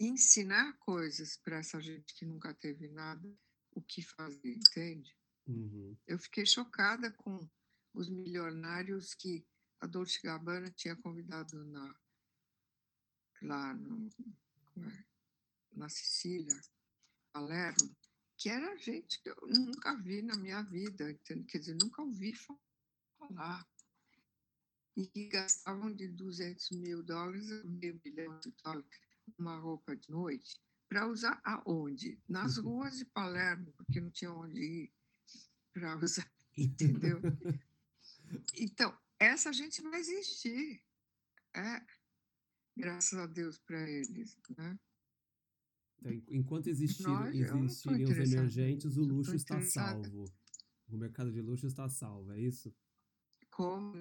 ensinar 0.00 0.72
coisas 0.78 1.36
para 1.36 1.58
essa 1.58 1.80
gente 1.80 2.14
que 2.14 2.24
nunca 2.24 2.52
teve 2.54 2.88
nada, 2.88 3.28
o 3.72 3.82
que 3.82 4.02
fazer, 4.02 4.54
entende? 4.54 5.16
Uhum. 5.46 5.96
Eu 6.06 6.18
fiquei 6.18 6.46
chocada 6.46 7.10
com 7.10 7.48
os 7.92 8.08
milionários 8.08 9.14
que 9.14 9.46
a 9.80 9.86
Dolce 9.86 10.20
Gabbana 10.22 10.70
tinha 10.70 10.96
convidado 10.96 11.64
na, 11.64 11.94
lá 13.42 13.74
no, 13.74 14.08
é, 14.78 15.04
na 15.72 15.88
Sicília, 15.88 16.58
Palermo, 17.32 17.96
que 18.36 18.48
era 18.48 18.76
gente 18.76 19.20
que 19.22 19.30
eu 19.30 19.36
nunca 19.48 19.94
vi 19.96 20.22
na 20.22 20.36
minha 20.36 20.62
vida, 20.62 21.10
entende? 21.10 21.44
quer 21.44 21.58
dizer, 21.58 21.76
nunca 21.80 22.02
ouvi 22.02 22.32
falar. 22.34 23.66
E 24.96 25.06
que 25.08 25.26
gastavam 25.26 25.92
de 25.92 26.06
200 26.08 26.70
mil 26.70 27.02
dólares 27.02 27.50
a 27.50 27.64
meio 27.64 28.00
milhão 28.04 28.38
de 28.38 28.52
dólares 28.62 29.03
uma 29.38 29.58
roupa 29.58 29.96
de 29.96 30.10
noite 30.10 30.60
para 30.88 31.08
usar 31.08 31.40
aonde? 31.44 32.20
Nas 32.28 32.58
uhum. 32.58 32.64
ruas 32.64 32.98
de 32.98 33.04
Palermo, 33.06 33.72
porque 33.72 34.00
não 34.00 34.10
tinha 34.10 34.32
onde 34.32 34.60
ir 34.60 34.92
para 35.72 35.96
usar, 36.02 36.30
entendeu? 36.56 37.20
Então, 38.54 38.96
essa 39.18 39.52
gente 39.52 39.82
vai 39.82 40.00
existir. 40.00 40.82
É, 41.54 41.86
graças 42.76 43.18
a 43.18 43.26
Deus 43.26 43.58
para 43.58 43.88
eles, 43.88 44.36
né? 44.56 44.78
Então, 45.98 46.12
enquanto 46.28 46.66
existir, 46.66 47.06
existirem 47.32 48.04
os 48.04 48.32
emergentes, 48.32 48.96
o 48.96 49.04
luxo 49.04 49.34
está 49.34 49.60
salvo. 49.62 50.24
O 50.88 50.96
mercado 50.96 51.32
de 51.32 51.40
luxo 51.40 51.66
está 51.66 51.88
salvo, 51.88 52.32
é 52.32 52.40
isso? 52.40 52.74
Como? 53.50 54.00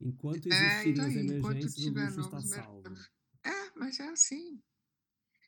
Enquanto 0.00 0.46
é, 0.46 0.84
existirem 0.84 1.04
é, 1.04 1.08
os 1.08 1.16
emergentes, 1.16 1.76
o 1.78 1.90
luxo 1.90 2.20
está 2.20 2.40
salvo. 2.40 2.88
É, 2.88 3.21
mas 3.82 4.00
é 4.00 4.08
assim. 4.08 4.62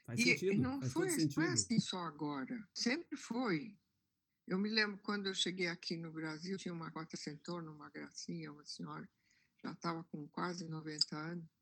Faz 0.07 0.21
e, 0.21 0.25
sentido. 0.25 0.63
não, 0.63 0.81
faz 0.81 0.93
foi, 0.93 1.11
sentido. 1.11 1.41
não 1.41 1.47
é 1.49 1.53
assim 1.53 1.81
só 1.81 1.99
agora. 1.99 2.69
Sempre 2.75 3.17
foi. 3.17 3.77
Eu 4.47 4.59
me 4.59 4.69
lembro 4.69 4.99
quando 4.99 5.27
eu 5.27 5.35
cheguei 5.35 5.69
aqui 5.69 5.97
no 5.97 6.13
Brasil, 6.13 6.59
tinha 6.59 6.75
uma 6.75 6.91
quarta 6.91 7.17
centona, 7.17 7.71
uma 7.71 7.89
gracinha, 7.89 8.53
uma 8.53 8.67
senhora, 8.67 9.09
já 9.63 9.73
estava 9.73 10.05
com 10.05 10.29
quase 10.29 10.69
90 10.69 11.17
anos 11.17 11.55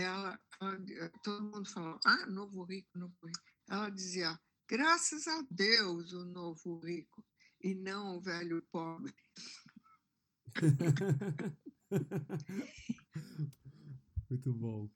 ela, 0.00 0.40
ela, 0.60 0.78
todo 1.22 1.44
mundo 1.44 1.68
falava, 1.68 2.00
ah, 2.04 2.26
novo 2.26 2.64
rico, 2.64 2.98
novo 2.98 3.14
rico. 3.24 3.40
Ela 3.68 3.90
dizia, 3.90 4.40
graças 4.68 5.26
a 5.28 5.44
Deus 5.50 6.12
o 6.12 6.24
novo 6.24 6.78
rico, 6.80 7.24
e 7.62 7.74
não 7.74 8.16
o 8.16 8.20
velho 8.20 8.62
pobre. 8.70 9.14
Muito 14.30 14.52
bom. 14.54 14.88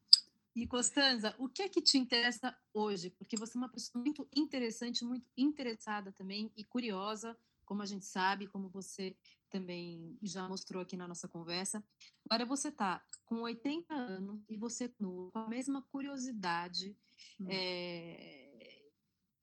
E 0.54 0.66
Costanza, 0.66 1.34
o 1.38 1.48
que 1.48 1.62
é 1.62 1.68
que 1.68 1.82
te 1.82 1.98
interessa 1.98 2.56
hoje? 2.72 3.10
Porque 3.10 3.36
você 3.36 3.56
é 3.56 3.60
uma 3.60 3.68
pessoa 3.68 4.00
muito 4.00 4.28
interessante, 4.34 5.04
muito 5.04 5.26
interessada 5.36 6.12
também 6.12 6.52
e 6.56 6.64
curiosa, 6.64 7.36
como 7.64 7.82
a 7.82 7.86
gente 7.86 8.04
sabe, 8.04 8.46
como 8.46 8.68
você 8.68 9.16
também 9.50 10.16
já 10.22 10.48
mostrou 10.48 10.82
aqui 10.82 10.96
na 10.96 11.08
nossa 11.08 11.26
conversa. 11.26 11.82
Agora 12.24 12.44
você 12.44 12.68
está 12.68 13.04
com 13.24 13.42
80 13.42 13.92
anos 13.94 14.44
e 14.48 14.56
você 14.56 14.88
com 14.88 15.30
a 15.34 15.48
mesma 15.48 15.82
curiosidade 15.82 16.96
hum. 17.40 17.46
é, 17.48 18.44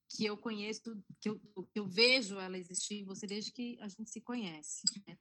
que 0.10 0.26
eu 0.26 0.38
conheço, 0.38 0.82
que 1.20 1.30
eu, 1.30 1.40
que 1.40 1.80
eu, 1.80 1.86
vejo 1.86 2.38
ela 2.38 2.58
existir 2.58 2.96
em 2.96 3.06
você 3.06 3.26
desde 3.26 3.52
que 3.52 3.78
a 3.80 3.88
gente 3.88 4.10
se 4.10 4.22
conhece. 4.22 4.84
Né? 5.08 5.18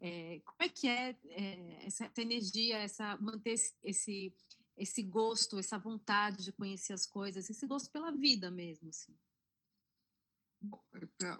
É, 0.00 0.40
como 0.44 0.62
é 0.62 0.68
que 0.68 0.88
é, 0.88 1.16
é 1.28 1.86
essa, 1.86 2.06
essa, 2.06 2.22
energia, 2.22 2.78
essa 2.78 3.16
manter 3.18 3.52
esse, 3.52 3.74
esse 3.82 4.34
esse 4.80 5.02
gosto, 5.02 5.58
essa 5.58 5.78
vontade 5.78 6.42
de 6.42 6.52
conhecer 6.52 6.94
as 6.94 7.04
coisas, 7.04 7.50
esse 7.50 7.66
gosto 7.66 7.90
pela 7.90 8.10
vida 8.10 8.50
mesmo, 8.50 8.88
assim? 8.88 9.14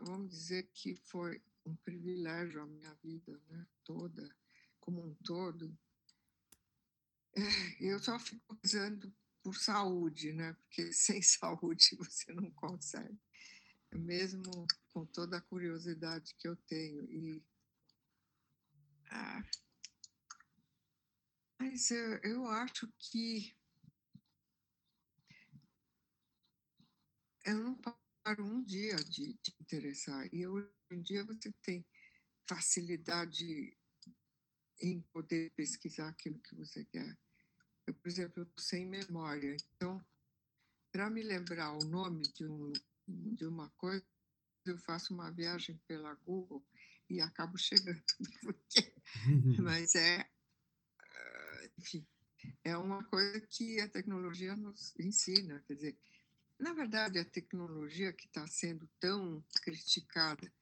Vamos 0.02 0.30
dizer 0.30 0.70
que 0.74 0.94
foi 0.94 1.42
um 1.64 1.74
privilégio 1.76 2.60
a 2.60 2.66
minha 2.66 2.92
vida 3.02 3.40
né, 3.48 3.66
toda, 3.82 4.28
como 4.78 5.02
um 5.02 5.14
todo. 5.24 5.74
É, 7.34 7.42
eu 7.80 7.98
só 7.98 8.18
fico 8.18 8.58
usando 8.62 9.10
por 9.42 9.56
saúde, 9.56 10.34
né? 10.34 10.52
Porque 10.52 10.92
sem 10.92 11.22
saúde 11.22 11.96
você 11.96 12.32
não 12.34 12.50
consegue. 12.50 13.18
Mesmo 13.90 14.66
com 14.92 15.06
toda 15.06 15.38
a 15.38 15.42
curiosidade 15.42 16.34
que 16.38 16.46
eu 16.46 16.56
tenho. 16.56 17.10
E, 17.10 17.42
ah, 19.10 19.42
mas 21.60 21.90
eu, 21.90 22.18
eu 22.22 22.46
acho 22.46 22.90
que 22.98 23.54
eu 27.44 27.54
não 27.58 27.74
paro 27.74 28.44
um 28.44 28.64
dia 28.64 28.96
de 28.96 29.34
te 29.34 29.54
interessar. 29.60 30.26
E 30.32 30.46
hoje 30.46 30.70
em 30.90 31.02
dia 31.02 31.22
você 31.24 31.52
tem 31.62 31.86
facilidade 32.48 33.76
em 34.80 35.02
poder 35.12 35.50
pesquisar 35.50 36.08
aquilo 36.08 36.40
que 36.40 36.54
você 36.54 36.82
quer. 36.86 37.18
Eu, 37.86 37.94
por 37.94 38.08
exemplo, 38.08 38.42
estou 38.42 38.64
sem 38.64 38.86
memória. 38.86 39.54
Então, 39.76 40.02
para 40.90 41.10
me 41.10 41.22
lembrar 41.22 41.72
o 41.72 41.84
nome 41.84 42.22
de, 42.22 42.46
um, 42.46 42.72
de 43.06 43.44
uma 43.44 43.68
coisa, 43.76 44.04
eu 44.64 44.78
faço 44.78 45.12
uma 45.12 45.30
viagem 45.30 45.76
pela 45.86 46.14
Google 46.14 46.64
e 47.08 47.20
acabo 47.20 47.58
chegando. 47.58 48.02
Porque, 48.42 48.94
mas 49.62 49.94
é, 49.94 50.26
enfim, 51.80 52.06
é 52.62 52.76
uma 52.76 53.02
coisa 53.04 53.40
que 53.40 53.80
a 53.80 53.88
tecnologia 53.88 54.54
nos 54.54 54.94
ensina. 54.98 55.62
Quer 55.66 55.74
dizer, 55.74 55.96
na 56.58 56.74
verdade, 56.74 57.18
a 57.18 57.24
tecnologia 57.24 58.12
que 58.12 58.26
está 58.26 58.46
sendo 58.46 58.88
tão 59.00 59.42
criticada 59.62 60.52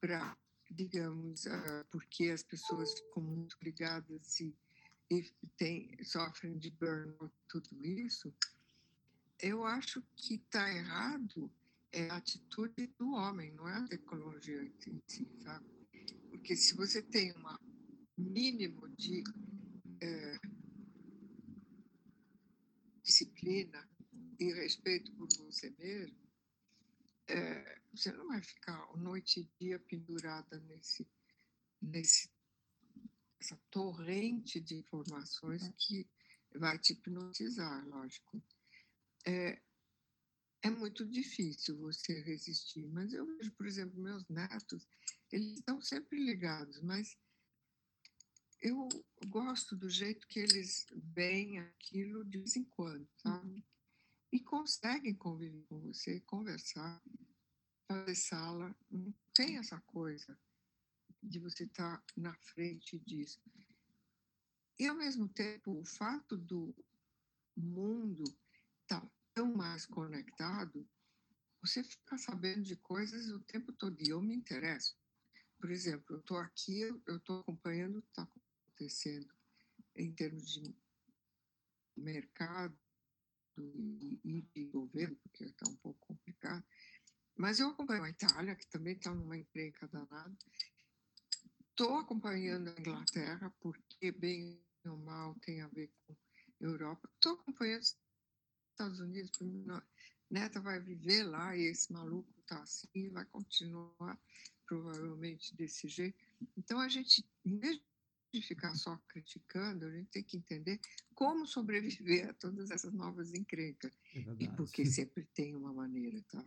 para, 0.00 0.36
digamos, 0.70 1.44
uh, 1.46 1.84
porque 1.90 2.30
as 2.30 2.42
pessoas 2.42 2.94
ficam 2.94 3.22
muito 3.22 3.56
ligadas 3.60 4.40
e, 4.40 4.54
e 5.10 5.22
tem, 5.56 5.96
sofrem 6.04 6.56
de 6.56 6.70
burnout, 6.70 7.34
tudo 7.48 7.84
isso, 7.84 8.32
eu 9.40 9.64
acho 9.64 10.02
que 10.16 10.36
está 10.36 10.72
errado 10.72 11.50
é 11.92 12.10
a 12.10 12.16
atitude 12.16 12.88
do 12.98 13.12
homem, 13.12 13.52
não 13.52 13.68
é 13.68 13.76
a 13.76 13.86
tecnologia 13.86 14.62
em 14.62 15.02
si, 15.06 15.28
sabe? 15.44 15.64
Porque 16.28 16.56
se 16.56 16.74
você 16.74 17.00
tem 17.00 17.32
um 17.32 17.56
mínimo 18.18 18.88
de 18.96 19.22
é, 20.00 20.40
disciplina 23.02 23.88
e 24.38 24.52
respeito 24.52 25.12
por 25.12 25.28
você 25.38 25.70
mesmo, 25.78 26.18
é, 27.28 27.80
você 27.92 28.12
não 28.12 28.28
vai 28.28 28.42
ficar 28.42 28.96
noite 28.96 29.40
e 29.40 29.64
dia 29.64 29.78
pendurada 29.78 30.58
nesse, 30.60 31.06
nesse 31.80 32.28
essa 33.40 33.56
torrente 33.70 34.58
de 34.58 34.76
informações 34.76 35.62
é. 35.62 35.72
que 35.76 36.08
vai 36.54 36.78
te 36.78 36.94
hipnotizar, 36.94 37.86
lógico. 37.88 38.42
É, 39.26 39.60
é 40.62 40.70
muito 40.70 41.04
difícil 41.04 41.76
você 41.78 42.22
resistir, 42.22 42.86
mas 42.88 43.12
eu 43.12 43.26
vejo, 43.26 43.52
por 43.52 43.66
exemplo, 43.66 44.00
meus 44.00 44.26
netos, 44.28 44.88
eles 45.30 45.58
estão 45.58 45.80
sempre 45.82 46.18
ligados, 46.18 46.80
mas 46.80 47.18
eu 48.64 48.88
gosto 49.26 49.76
do 49.76 49.90
jeito 49.90 50.26
que 50.26 50.40
eles 50.40 50.86
veem 50.90 51.58
aquilo 51.58 52.24
de 52.24 52.38
vez 52.38 52.56
em 52.56 52.64
quando, 52.64 53.06
sabe? 53.18 53.62
E 54.32 54.40
conseguem 54.40 55.14
conviver 55.14 55.62
com 55.64 55.78
você, 55.80 56.18
conversar, 56.20 57.02
fazer 57.86 58.14
sala. 58.14 58.74
Não 58.90 59.14
tem 59.34 59.58
essa 59.58 59.78
coisa 59.82 60.38
de 61.22 61.38
você 61.38 61.64
estar 61.64 61.98
tá 61.98 62.04
na 62.16 62.34
frente 62.36 62.98
disso. 63.00 63.38
E, 64.78 64.86
ao 64.86 64.96
mesmo 64.96 65.28
tempo, 65.28 65.78
o 65.78 65.84
fato 65.84 66.34
do 66.34 66.74
mundo 67.54 68.24
estar 68.82 69.02
tá 69.02 69.10
tão 69.34 69.54
mais 69.54 69.84
conectado, 69.84 70.88
você 71.60 71.84
fica 71.84 72.16
sabendo 72.16 72.62
de 72.62 72.76
coisas 72.76 73.28
o 73.28 73.40
tempo 73.40 73.74
todo. 73.74 74.00
E 74.00 74.08
eu 74.08 74.22
me 74.22 74.34
interesso. 74.34 74.96
Por 75.58 75.70
exemplo, 75.70 76.16
eu 76.16 76.20
estou 76.20 76.38
aqui, 76.38 76.80
eu 76.80 77.16
estou 77.16 77.40
acompanhando 77.40 77.98
está 77.98 78.22
acontecendo 78.22 78.43
em 79.96 80.12
termos 80.12 80.52
de 80.52 80.74
mercado 81.96 82.76
e 83.56 84.42
de 84.54 84.66
governo, 84.66 85.16
porque 85.16 85.44
está 85.44 85.68
um 85.68 85.76
pouco 85.76 86.06
complicado. 86.06 86.64
Mas 87.36 87.60
eu 87.60 87.68
acompanho 87.68 88.04
a 88.04 88.10
Itália, 88.10 88.56
que 88.56 88.66
também 88.68 88.94
está 88.94 89.12
numa 89.14 89.36
encrenca 89.36 89.88
danada. 89.88 90.36
Estou 91.70 91.98
acompanhando 91.98 92.68
a 92.68 92.80
Inglaterra, 92.80 93.52
porque 93.60 94.12
bem 94.12 94.60
ou 94.84 94.96
mal 94.96 95.34
tem 95.40 95.60
a 95.60 95.68
ver 95.68 95.90
com 96.06 96.16
Europa. 96.60 97.08
Estou 97.14 97.34
acompanhando 97.34 97.82
os 97.82 97.96
Estados 98.70 99.00
Unidos, 99.00 99.30
porque 99.30 99.44
minha 99.44 99.82
neta 100.30 100.60
vai 100.60 100.80
viver 100.80 101.24
lá 101.24 101.56
e 101.56 101.62
esse 101.64 101.92
maluco 101.92 102.32
está 102.40 102.62
assim, 102.62 103.10
vai 103.10 103.24
continuar 103.26 104.18
provavelmente 104.66 105.54
desse 105.56 105.88
jeito. 105.88 106.18
Então 106.56 106.80
a 106.80 106.88
gente, 106.88 107.24
em 107.44 107.58
de 108.34 108.42
ficar 108.42 108.74
só 108.74 108.96
criticando, 109.08 109.86
a 109.86 109.90
gente 109.92 110.10
tem 110.10 110.22
que 110.22 110.36
entender 110.36 110.80
como 111.14 111.46
sobreviver 111.46 112.28
a 112.28 112.34
todas 112.34 112.70
essas 112.70 112.92
novas 112.92 113.32
encrencas. 113.32 113.96
É 114.14 114.24
e 114.40 114.48
porque 114.48 114.84
sempre 114.84 115.24
tem 115.34 115.54
uma 115.54 115.72
maneira, 115.72 116.20
tá? 116.28 116.44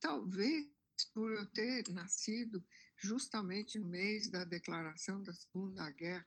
Talvez 0.00 0.68
por 1.12 1.32
eu 1.32 1.44
ter 1.46 1.88
nascido 1.90 2.64
justamente 2.96 3.78
no 3.78 3.86
mês 3.86 4.28
da 4.30 4.44
declaração 4.44 5.20
da 5.22 5.34
Segunda 5.34 5.90
Guerra 5.90 6.26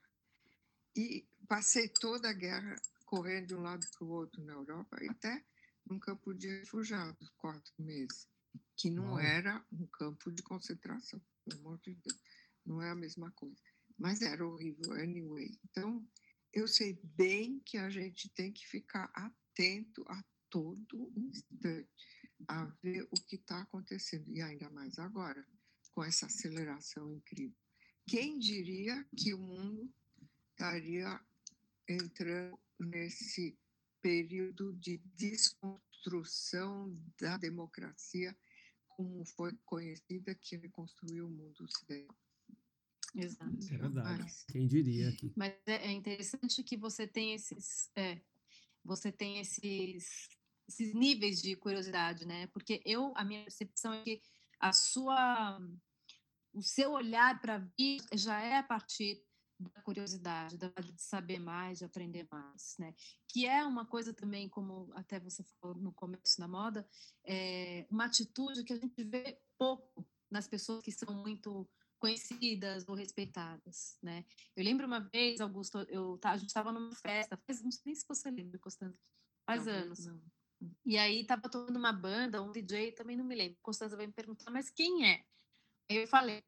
e 0.94 1.26
passei 1.48 1.88
toda 1.88 2.28
a 2.28 2.34
guerra 2.34 2.76
correndo 3.06 3.48
de 3.48 3.54
um 3.54 3.62
lado 3.62 3.86
para 3.90 4.04
o 4.04 4.10
outro 4.10 4.44
na 4.44 4.52
Europa 4.52 4.98
e 5.02 5.08
até 5.08 5.42
num 5.86 5.98
campo 5.98 6.34
de 6.34 6.46
refugiados, 6.46 7.30
quatro 7.38 7.72
meses, 7.78 8.28
que 8.76 8.90
não 8.90 9.18
era 9.18 9.64
um 9.72 9.86
campo 9.86 10.30
de 10.30 10.42
concentração, 10.42 11.20
pelo 11.44 11.58
amor 11.60 11.78
de 11.78 11.94
Deus, 11.94 12.20
não 12.64 12.82
é 12.82 12.90
a 12.90 12.94
mesma 12.94 13.30
coisa 13.32 13.69
mas 14.00 14.22
era 14.22 14.44
horrível 14.46 14.94
anyway. 14.94 15.50
Então, 15.62 16.04
eu 16.54 16.66
sei 16.66 16.98
bem 17.02 17.60
que 17.60 17.76
a 17.76 17.90
gente 17.90 18.30
tem 18.30 18.50
que 18.50 18.66
ficar 18.66 19.12
atento 19.14 20.02
a 20.08 20.24
todo 20.48 21.12
instante, 21.14 21.88
a 22.48 22.64
ver 22.82 23.06
o 23.10 23.14
que 23.26 23.36
está 23.36 23.60
acontecendo, 23.60 24.26
e 24.34 24.40
ainda 24.40 24.70
mais 24.70 24.98
agora, 24.98 25.46
com 25.92 26.02
essa 26.02 26.26
aceleração 26.26 27.12
incrível. 27.12 27.54
Quem 28.06 28.38
diria 28.38 29.06
que 29.16 29.34
o 29.34 29.38
mundo 29.38 29.92
estaria 30.50 31.20
entrando 31.86 32.58
nesse 32.78 33.56
período 34.00 34.72
de 34.76 34.96
desconstrução 35.14 36.98
da 37.20 37.36
democracia, 37.36 38.34
como 38.88 39.26
foi 39.26 39.54
conhecida, 39.66 40.34
que 40.34 40.56
reconstruiu 40.56 41.26
o 41.26 41.30
mundo 41.30 41.64
ocidental? 41.64 42.29
Exato. 43.14 43.56
É 43.72 43.76
verdade. 43.76 44.22
Mas, 44.22 44.44
Quem 44.44 44.66
diria 44.66 45.08
aqui. 45.08 45.32
Mas 45.36 45.52
é, 45.66 45.86
é 45.86 45.92
interessante 45.92 46.62
que 46.62 46.76
você 46.76 47.06
tem 47.06 47.34
esses, 47.34 47.90
é, 47.96 48.20
você 48.84 49.10
tem 49.10 49.38
esses, 49.38 50.28
esses 50.68 50.94
níveis 50.94 51.42
de 51.42 51.56
curiosidade, 51.56 52.26
né? 52.26 52.46
Porque 52.48 52.80
eu, 52.84 53.12
a 53.16 53.24
minha 53.24 53.42
percepção 53.42 53.92
é 53.92 54.02
que 54.02 54.22
a 54.60 54.72
sua, 54.72 55.58
o 56.52 56.62
seu 56.62 56.92
olhar 56.92 57.40
para 57.40 57.56
a 57.56 57.66
vida 57.76 58.06
já 58.14 58.40
é 58.40 58.58
a 58.58 58.62
partir 58.62 59.22
da 59.58 59.82
curiosidade, 59.82 60.56
da 60.56 60.68
de 60.68 61.00
saber 61.00 61.38
mais, 61.38 61.78
de 61.78 61.84
aprender 61.84 62.26
mais, 62.30 62.76
né? 62.78 62.94
Que 63.28 63.46
é 63.46 63.64
uma 63.64 63.86
coisa 63.86 64.14
também, 64.14 64.48
como 64.48 64.90
até 64.94 65.20
você 65.20 65.44
falou 65.60 65.76
no 65.76 65.92
começo 65.92 66.38
da 66.38 66.48
moda, 66.48 66.88
é 67.26 67.86
uma 67.90 68.06
atitude 68.06 68.64
que 68.64 68.72
a 68.72 68.76
gente 68.76 69.04
vê 69.04 69.38
pouco 69.58 70.08
nas 70.30 70.48
pessoas 70.48 70.82
que 70.82 70.92
são 70.92 71.14
muito 71.14 71.68
conhecidas 72.00 72.88
ou 72.88 72.94
respeitadas, 72.94 73.98
né? 74.02 74.24
Eu 74.56 74.64
lembro 74.64 74.86
uma 74.86 75.00
vez, 75.00 75.40
Augusto, 75.40 75.78
eu 75.88 76.18
a 76.24 76.36
gente 76.36 76.48
estava 76.48 76.72
numa 76.72 76.94
festa, 76.96 77.36
faz, 77.36 77.62
não 77.62 77.70
sei 77.70 77.94
se 77.94 78.04
você 78.08 78.30
lembra, 78.30 78.58
Constança, 78.58 78.98
faz 79.46 79.66
não, 79.66 79.72
anos. 79.72 80.06
Não. 80.06 80.20
E 80.84 80.98
aí 80.98 81.24
tava 81.24 81.42
tocando 81.42 81.76
uma 81.76 81.92
banda, 81.92 82.42
um 82.42 82.50
DJ, 82.50 82.92
também 82.92 83.16
não 83.16 83.24
me 83.24 83.34
lembro. 83.34 83.58
Constança 83.62 83.96
veio 83.96 84.08
me 84.08 84.14
perguntar, 84.14 84.50
mas 84.50 84.70
quem 84.70 85.06
é? 85.08 85.24
Aí 85.90 85.98
eu 85.98 86.08
falei. 86.08 86.42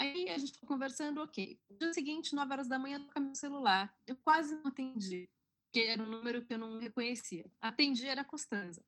Aí 0.00 0.28
a 0.28 0.38
gente 0.38 0.52
ficou 0.52 0.68
conversando, 0.68 1.20
ok. 1.20 1.60
No 1.68 1.78
dia 1.78 1.92
seguinte, 1.92 2.34
9 2.34 2.52
horas 2.52 2.68
da 2.68 2.78
manhã, 2.78 3.04
toca 3.04 3.18
meu 3.18 3.34
celular. 3.34 3.92
Eu 4.06 4.16
quase 4.16 4.54
não 4.54 4.68
atendi, 4.68 5.28
porque 5.66 5.86
era 5.86 6.02
um 6.02 6.08
número 6.08 6.44
que 6.44 6.54
eu 6.54 6.58
não 6.58 6.78
reconhecia. 6.78 7.50
Atendi, 7.60 8.06
era 8.06 8.24
Costanza. 8.24 8.84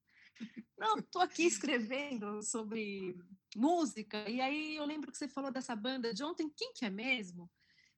Não, 0.79 0.99
estou 0.99 1.21
aqui 1.21 1.43
escrevendo 1.43 2.43
sobre 2.43 3.19
música, 3.57 4.29
e 4.29 4.41
aí 4.41 4.77
eu 4.77 4.85
lembro 4.85 5.11
que 5.11 5.19
você 5.19 5.29
falou 5.29 5.51
dessa 5.51 5.75
banda 5.75 6.13
de 6.15 6.23
ontem, 6.23 6.49
quem 6.49 6.73
que 6.73 6.85
é 6.85 6.91
mesmo? 6.91 7.51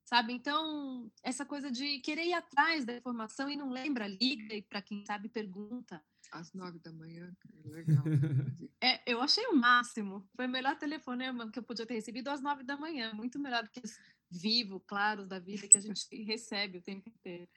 sabe? 0.04 0.32
Então, 0.32 1.10
essa 1.22 1.44
coisa 1.44 1.70
de 1.70 1.98
querer 2.00 2.26
ir 2.26 2.34
atrás 2.34 2.84
da 2.84 2.96
informação 2.96 3.48
e 3.48 3.56
não 3.56 3.70
lembra, 3.70 4.06
liga 4.06 4.54
e 4.54 4.62
para 4.62 4.82
quem 4.82 5.04
sabe 5.06 5.28
pergunta. 5.28 6.02
Às 6.30 6.52
nove 6.54 6.78
da 6.78 6.92
manhã, 6.92 7.34
legal. 7.64 8.04
é, 8.80 9.10
eu 9.10 9.20
achei 9.20 9.46
o 9.46 9.56
máximo. 9.56 10.26
Foi 10.34 10.46
o 10.46 10.50
melhor 10.50 10.78
telefonema 10.78 11.50
que 11.50 11.58
eu 11.58 11.62
podia 11.62 11.84
ter 11.84 11.94
recebido 11.94 12.28
às 12.28 12.40
nove 12.40 12.62
da 12.62 12.76
manhã. 12.76 13.12
Muito 13.12 13.38
melhor 13.38 13.64
do 13.64 13.70
que 13.70 13.80
os 13.84 13.98
vivo, 14.30 14.80
claros 14.80 15.28
da 15.28 15.38
vida 15.38 15.68
que 15.68 15.76
a 15.76 15.80
gente 15.80 16.06
recebe 16.24 16.78
o 16.78 16.82
tempo 16.82 17.06
inteiro. 17.08 17.48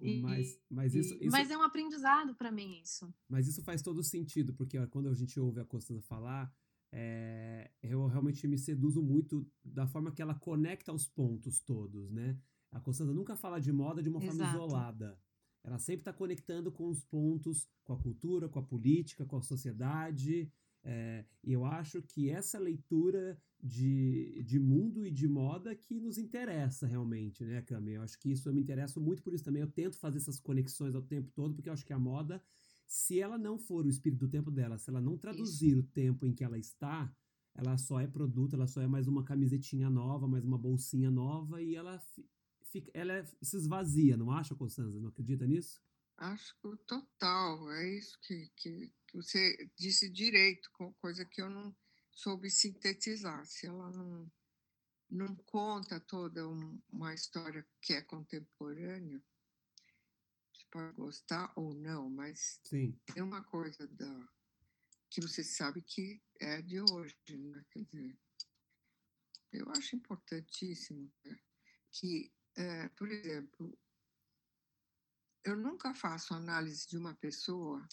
E, 0.00 0.22
mas, 0.22 0.58
mas, 0.70 0.94
isso, 0.94 1.14
isso, 1.14 1.30
mas 1.30 1.50
é 1.50 1.56
um 1.56 1.62
aprendizado 1.62 2.34
para 2.34 2.50
mim 2.50 2.80
isso. 2.82 3.12
Mas 3.28 3.46
isso 3.46 3.62
faz 3.62 3.82
todo 3.82 4.02
sentido, 4.02 4.54
porque 4.54 4.78
ó, 4.78 4.86
quando 4.86 5.10
a 5.10 5.14
gente 5.14 5.38
ouve 5.38 5.60
a 5.60 5.64
Costanza 5.66 6.00
falar, 6.00 6.50
é, 6.96 7.72
eu 7.82 8.06
realmente 8.06 8.46
me 8.46 8.56
seduzo 8.56 9.02
muito 9.02 9.44
da 9.64 9.84
forma 9.84 10.12
que 10.12 10.22
ela 10.22 10.34
conecta 10.34 10.92
os 10.92 11.08
pontos 11.08 11.58
todos, 11.58 12.08
né? 12.12 12.38
A 12.70 12.78
Costanza 12.78 13.12
nunca 13.12 13.34
fala 13.34 13.60
de 13.60 13.72
moda 13.72 14.00
de 14.00 14.08
uma 14.08 14.22
Exato. 14.22 14.38
forma 14.38 14.54
isolada. 14.54 15.18
Ela 15.64 15.78
sempre 15.78 16.02
está 16.02 16.12
conectando 16.12 16.70
com 16.70 16.88
os 16.88 17.02
pontos, 17.02 17.68
com 17.82 17.94
a 17.94 17.98
cultura, 17.98 18.48
com 18.48 18.60
a 18.60 18.62
política, 18.62 19.24
com 19.24 19.36
a 19.36 19.42
sociedade. 19.42 20.48
É, 20.84 21.24
e 21.42 21.52
eu 21.52 21.64
acho 21.64 22.00
que 22.00 22.30
essa 22.30 22.60
leitura 22.60 23.36
de, 23.60 24.44
de 24.44 24.60
mundo 24.60 25.04
e 25.04 25.10
de 25.10 25.26
moda 25.26 25.74
que 25.74 25.98
nos 25.98 26.16
interessa 26.16 26.86
realmente, 26.86 27.44
né, 27.44 27.60
Cami? 27.62 27.92
Eu 27.92 28.02
acho 28.02 28.20
que 28.20 28.30
isso 28.30 28.48
eu 28.48 28.54
me 28.54 28.60
interesso 28.60 29.00
muito 29.00 29.20
por 29.20 29.34
isso 29.34 29.42
também. 29.42 29.62
Eu 29.62 29.70
tento 29.70 29.98
fazer 29.98 30.18
essas 30.18 30.38
conexões 30.38 30.94
ao 30.94 31.02
tempo 31.02 31.32
todo, 31.32 31.54
porque 31.54 31.68
eu 31.68 31.72
acho 31.72 31.84
que 31.84 31.92
a 31.92 31.98
moda, 31.98 32.40
se 32.86 33.20
ela 33.20 33.38
não 33.38 33.58
for 33.58 33.84
o 33.84 33.88
espírito 33.88 34.26
do 34.26 34.30
tempo 34.30 34.50
dela, 34.50 34.78
se 34.78 34.90
ela 34.90 35.00
não 35.00 35.16
traduzir 35.16 35.70
isso. 35.70 35.80
o 35.80 35.82
tempo 35.82 36.26
em 36.26 36.34
que 36.34 36.44
ela 36.44 36.58
está, 36.58 37.12
ela 37.54 37.76
só 37.78 38.00
é 38.00 38.06
produto, 38.06 38.54
ela 38.54 38.66
só 38.66 38.80
é 38.80 38.86
mais 38.86 39.06
uma 39.06 39.24
camisetinha 39.24 39.88
nova, 39.88 40.26
mais 40.26 40.44
uma 40.44 40.58
bolsinha 40.58 41.10
nova 41.10 41.62
e 41.62 41.74
ela 41.74 42.00
fica, 42.64 42.90
ela 42.92 43.24
se 43.40 43.56
esvazia, 43.56 44.16
não 44.16 44.30
acha, 44.30 44.54
Constanza? 44.54 45.00
Não 45.00 45.08
acredita 45.08 45.46
nisso? 45.46 45.80
Acho 46.16 46.54
que 46.60 46.76
total, 46.86 47.70
é 47.72 47.96
isso 47.96 48.18
que, 48.20 48.48
que, 48.56 48.92
você 49.12 49.70
disse 49.76 50.08
direito, 50.08 50.70
coisa 51.00 51.24
que 51.24 51.42
eu 51.42 51.50
não 51.50 51.74
soube 52.12 52.50
sintetizar. 52.50 53.44
Se 53.46 53.66
ela 53.66 53.90
não, 53.90 54.30
não 55.10 55.34
conta 55.36 56.00
toda 56.00 56.48
um, 56.48 56.80
uma 56.90 57.14
história 57.14 57.66
que 57.80 57.92
é 57.94 58.02
contemporânea, 58.02 59.20
pode 60.74 60.92
gostar 60.96 61.52
ou 61.54 61.72
não, 61.72 62.10
mas 62.10 62.60
Sim. 62.64 62.98
tem 63.06 63.22
uma 63.22 63.44
coisa 63.44 63.86
da, 63.86 64.28
que 65.08 65.20
você 65.20 65.44
sabe 65.44 65.80
que 65.80 66.20
é 66.40 66.60
de 66.60 66.80
hoje, 66.80 67.16
né? 67.28 67.64
Quer 67.70 67.84
dizer, 67.84 68.18
eu 69.52 69.70
acho 69.70 69.94
importantíssimo 69.94 71.12
né? 71.24 71.38
que, 71.92 72.32
é, 72.56 72.88
por 72.88 73.08
exemplo, 73.08 73.78
eu 75.44 75.56
nunca 75.56 75.94
faço 75.94 76.34
análise 76.34 76.88
de 76.88 76.98
uma 76.98 77.14
pessoa 77.14 77.86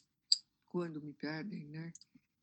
quando 0.65 0.99
me 1.03 1.13
pedem, 1.13 1.69
né? 1.69 1.93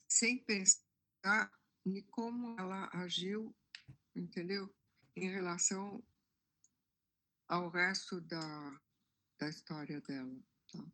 Sem 0.07 0.39
pensar 0.39 1.53
e 1.85 2.03
como 2.03 2.55
ela 2.61 2.89
agiu, 2.93 3.53
entendeu? 4.15 4.73
Em 5.17 5.29
relação 5.31 6.01
ao 7.49 7.69
resto 7.71 8.21
da, 8.21 8.81
da 9.39 9.49
história 9.49 10.01
dela. 10.01 10.43
Tá? 10.73 10.85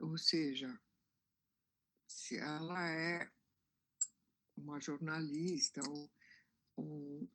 Ou 0.00 0.18
seja, 0.18 0.80
se 2.06 2.36
ela 2.36 2.88
é 2.90 3.30
uma 4.56 4.80
jornalista 4.80 5.80
ou, 5.88 6.10
ou 6.76 7.30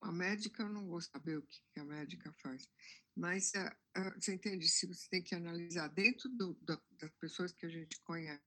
a 0.00 0.12
médica, 0.12 0.62
eu 0.62 0.68
não 0.68 0.86
vou 0.88 1.00
saber 1.00 1.38
o 1.38 1.42
que 1.42 1.80
a 1.80 1.84
médica 1.84 2.32
faz, 2.40 2.68
mas 3.14 3.52
uh, 3.54 4.00
uh, 4.00 4.14
você 4.14 4.34
entende? 4.34 4.66
Se 4.66 4.86
você 4.86 5.08
tem 5.10 5.22
que 5.22 5.34
analisar 5.34 5.88
dentro 5.88 6.28
do, 6.30 6.54
do, 6.54 6.82
das 6.92 7.12
pessoas 7.16 7.52
que 7.52 7.66
a 7.66 7.68
gente 7.68 8.00
conhece, 8.00 8.42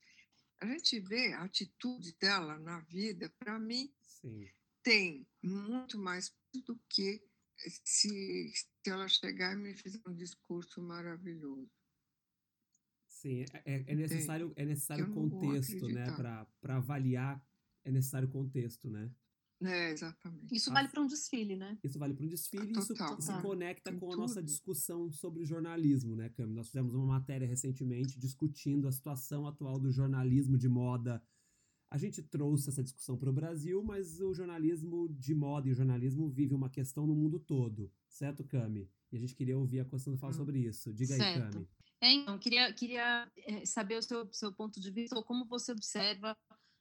a 0.59 0.65
gente 0.65 0.99
vê 1.01 1.33
a 1.33 1.43
atitude 1.43 2.15
dela 2.17 2.57
na 2.57 2.79
vida, 2.81 3.29
para 3.37 3.59
mim, 3.59 3.93
Sim. 4.01 4.49
tem 4.81 5.27
muito 5.41 5.99
mais 5.99 6.33
do 6.65 6.79
que 6.89 7.21
se, 7.83 8.51
se 8.53 8.89
ela 8.89 9.07
chegar 9.07 9.53
e 9.53 9.55
me 9.55 9.73
fizer 9.73 10.01
um 10.07 10.13
discurso 10.13 10.81
maravilhoso. 10.81 11.69
Sim, 13.07 13.45
é, 13.65 13.83
é, 13.87 13.95
necessário, 13.95 14.51
é 14.55 14.65
necessário 14.65 15.09
contexto, 15.13 15.87
né? 15.87 16.05
Para 16.61 16.75
avaliar, 16.75 17.41
é 17.85 17.91
necessário 17.91 18.27
contexto, 18.27 18.89
né? 18.89 19.09
É, 19.61 19.91
exatamente. 19.91 20.53
Isso 20.53 20.71
vale 20.71 20.89
para 20.89 21.01
um 21.01 21.07
desfile, 21.07 21.55
né? 21.55 21.77
Isso 21.83 21.97
vale 21.97 22.13
para 22.13 22.25
um 22.25 22.27
desfile 22.27 22.67
e 22.67 22.71
isso 22.71 22.93
se 22.93 23.41
conecta 23.41 23.93
com 23.93 24.11
a 24.11 24.17
nossa 24.17 24.43
discussão 24.43 25.09
sobre 25.11 25.45
jornalismo, 25.45 26.15
né, 26.15 26.29
Cami? 26.29 26.53
Nós 26.53 26.67
fizemos 26.67 26.93
uma 26.93 27.05
matéria 27.05 27.47
recentemente 27.47 28.19
discutindo 28.19 28.87
a 28.87 28.91
situação 28.91 29.47
atual 29.47 29.79
do 29.79 29.91
jornalismo 29.91 30.57
de 30.57 30.67
moda. 30.67 31.23
A 31.93 31.97
gente 31.99 32.23
trouxe 32.23 32.69
essa 32.69 32.81
discussão 32.81 33.15
para 33.15 33.29
o 33.29 33.33
Brasil, 33.33 33.83
mas 33.83 34.19
o 34.19 34.33
jornalismo 34.33 35.07
de 35.09 35.35
moda 35.35 35.67
e 35.69 35.71
o 35.71 35.75
jornalismo 35.75 36.27
vive 36.27 36.55
uma 36.55 36.67
questão 36.67 37.05
no 37.05 37.13
mundo 37.13 37.39
todo, 37.39 37.93
certo, 38.09 38.43
Cami? 38.43 38.89
E 39.11 39.15
a 39.15 39.19
gente 39.19 39.35
queria 39.35 39.55
ouvir 39.55 39.81
a 39.81 39.85
Constância 39.85 40.19
falar 40.19 40.33
hum. 40.33 40.37
sobre 40.37 40.57
isso. 40.57 40.91
Diga 40.91 41.15
certo. 41.15 41.45
aí, 41.45 41.51
Cami. 41.51 41.69
É, 42.01 42.11
então, 42.11 42.39
queria, 42.39 42.73
queria 42.73 43.31
eh, 43.37 43.63
saber 43.67 43.99
o 43.99 44.01
seu, 44.01 44.27
seu 44.33 44.51
ponto 44.51 44.79
de 44.79 44.89
vista, 44.89 45.15
ou 45.15 45.23
como 45.23 45.45
você 45.45 45.71
observa 45.71 46.35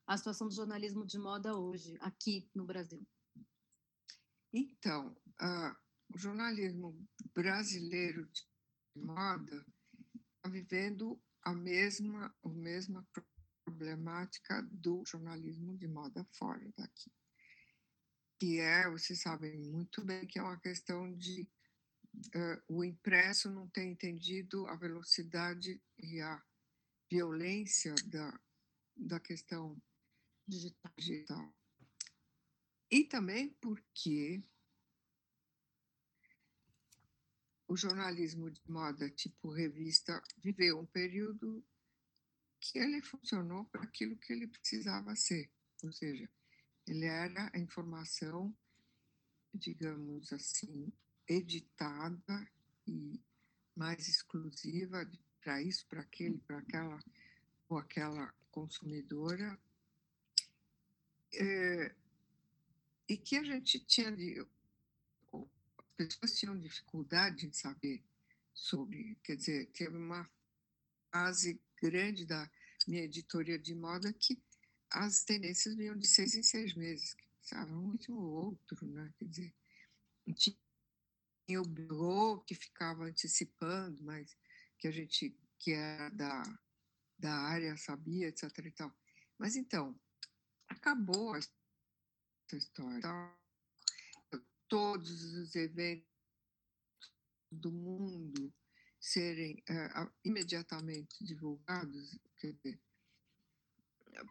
a 0.06 0.16
situação 0.16 0.48
do 0.48 0.54
jornalismo 0.54 1.04
de 1.04 1.18
moda 1.18 1.54
hoje, 1.58 1.94
aqui 2.00 2.48
no 2.54 2.64
Brasil? 2.64 3.06
Então, 4.50 5.14
uh, 5.42 5.76
o 6.14 6.18
jornalismo 6.18 6.98
brasileiro 7.34 8.26
de 8.32 8.42
moda 8.96 9.62
está 10.36 10.48
vivendo 10.48 11.20
a 11.42 11.52
mesma, 11.52 12.34
a 12.42 12.48
mesma 12.48 13.06
problemática 13.64 14.62
do 14.70 15.04
jornalismo 15.06 15.76
de 15.76 15.88
moda 15.88 16.24
fora 16.32 16.72
daqui. 16.76 17.12
Que 18.38 18.58
é, 18.60 18.88
vocês 18.90 19.20
sabem 19.20 19.58
muito 19.58 20.04
bem 20.04 20.26
que 20.26 20.38
é 20.38 20.42
uma 20.42 20.58
questão 20.58 21.12
de 21.16 21.48
uh, 22.34 22.62
o 22.68 22.84
impresso 22.84 23.50
não 23.50 23.68
ter 23.68 23.84
entendido 23.84 24.66
a 24.66 24.76
velocidade 24.76 25.80
e 25.98 26.20
a 26.20 26.42
violência 27.10 27.94
da, 28.06 28.40
da 28.96 29.20
questão 29.20 29.80
digital. 30.96 31.54
E 32.90 33.04
também 33.04 33.50
porque 33.60 34.42
o 37.68 37.76
jornalismo 37.76 38.50
de 38.50 38.60
moda, 38.68 39.08
tipo 39.10 39.50
revista, 39.50 40.22
viveu 40.36 40.78
um 40.78 40.86
período 40.86 41.64
que 42.62 42.78
ele 42.78 43.02
funcionou 43.02 43.64
para 43.64 43.82
aquilo 43.82 44.16
que 44.16 44.32
ele 44.32 44.46
precisava 44.46 45.16
ser. 45.16 45.50
Ou 45.82 45.92
seja, 45.92 46.30
ele 46.86 47.06
era 47.06 47.50
a 47.52 47.58
informação, 47.58 48.56
digamos 49.52 50.32
assim, 50.32 50.92
editada 51.26 52.48
e 52.86 53.20
mais 53.74 54.06
exclusiva 54.06 55.10
para 55.40 55.60
isso, 55.60 55.84
para 55.88 56.02
aquele, 56.02 56.38
para 56.38 56.58
aquela 56.58 57.02
ou 57.68 57.78
aquela 57.78 58.32
consumidora 58.52 59.58
é, 61.34 61.94
e 63.08 63.16
que 63.16 63.36
a 63.36 63.42
gente 63.42 63.80
tinha 63.80 64.12
de. 64.12 64.46
As 65.32 66.08
pessoas 66.08 66.38
tinham 66.38 66.58
dificuldade 66.58 67.46
em 67.46 67.52
saber 67.52 68.04
sobre. 68.54 69.16
Quer 69.24 69.36
dizer, 69.36 69.66
teve 69.72 69.96
uma 69.96 70.30
fase 71.12 71.60
grande 71.80 72.24
da 72.24 72.50
minha 72.88 73.02
editoria 73.02 73.58
de 73.58 73.74
moda 73.74 74.12
que 74.12 74.42
as 74.90 75.22
tendências 75.24 75.74
vinham 75.74 75.96
de 75.96 76.06
seis 76.06 76.34
em 76.34 76.42
seis 76.42 76.74
meses, 76.74 77.16
sabe? 77.42 77.72
Um 77.72 77.90
último 77.90 78.20
outro, 78.20 78.86
né? 78.86 79.12
Quer 79.18 79.24
dizer, 79.26 79.54
tinha 80.34 81.60
o 81.60 81.66
bureau 81.66 82.40
que 82.40 82.54
ficava 82.54 83.04
antecipando, 83.04 84.02
mas 84.02 84.36
que 84.78 84.88
a 84.88 84.90
gente, 84.90 85.36
que 85.58 85.72
era 85.72 86.08
da, 86.10 86.42
da 87.18 87.34
área, 87.34 87.76
sabia, 87.76 88.28
etc. 88.28 88.44
E 88.58 88.70
tal. 88.70 88.92
Mas 89.38 89.56
então, 89.56 89.98
acabou 90.68 91.36
essa 91.36 91.50
história. 92.52 92.98
Então, 92.98 93.32
todos 94.68 95.22
os 95.34 95.54
eventos 95.54 96.08
do 97.50 97.70
mundo 97.70 98.52
serem 99.02 99.62
uh, 99.68 100.10
imediatamente 100.24 101.24
divulgados, 101.24 102.16
quer 102.38 102.52
dizer, 102.52 102.80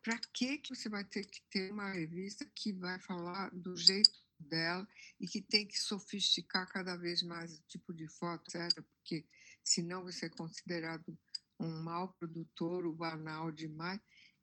para 0.02 0.18
que 0.34 0.60
que 0.60 0.74
você 0.74 0.88
vai 0.88 1.04
ter 1.04 1.26
que 1.26 1.42
ter 1.50 1.72
uma 1.72 1.92
revista 1.92 2.46
que 2.56 2.72
vai 2.72 3.00
falar 3.00 3.50
do 3.52 3.76
jeito 3.76 4.24
dela 4.40 4.88
e 5.20 5.28
que 5.28 5.42
tem 5.42 5.68
que 5.68 5.78
sofisticar 5.78 6.72
cada 6.72 6.96
vez 6.96 7.22
mais 7.22 7.60
o 7.60 7.62
tipo 7.68 7.94
de 7.94 8.08
foto, 8.08 8.44
etc. 8.48 8.82
Porque 8.82 9.26
senão 9.64 10.04
você 10.04 10.28
é 10.28 10.30
considerado 10.30 11.18
um 11.60 11.82
mau 11.84 12.14
produtor, 12.14 12.86
o 12.86 12.94
banal 12.94 13.52
demais 13.52 14.00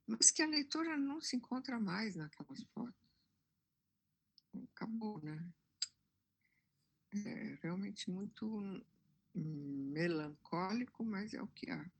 mas 0.09 0.31
que 0.31 0.43
a 0.43 0.47
leitura 0.47 0.97
não 0.97 1.21
se 1.21 1.37
encontra 1.37 1.79
mais 1.79 2.17
naquelas 2.17 2.63
fotos. 2.73 2.95
Acabou, 4.73 5.21
né? 5.23 5.47
realmente 7.63 8.11
muito 8.11 8.83
melancólico, 9.35 11.05
mas 11.05 11.35
é 11.35 11.43
o 11.43 11.47
que 11.49 11.71
há. 11.71 11.91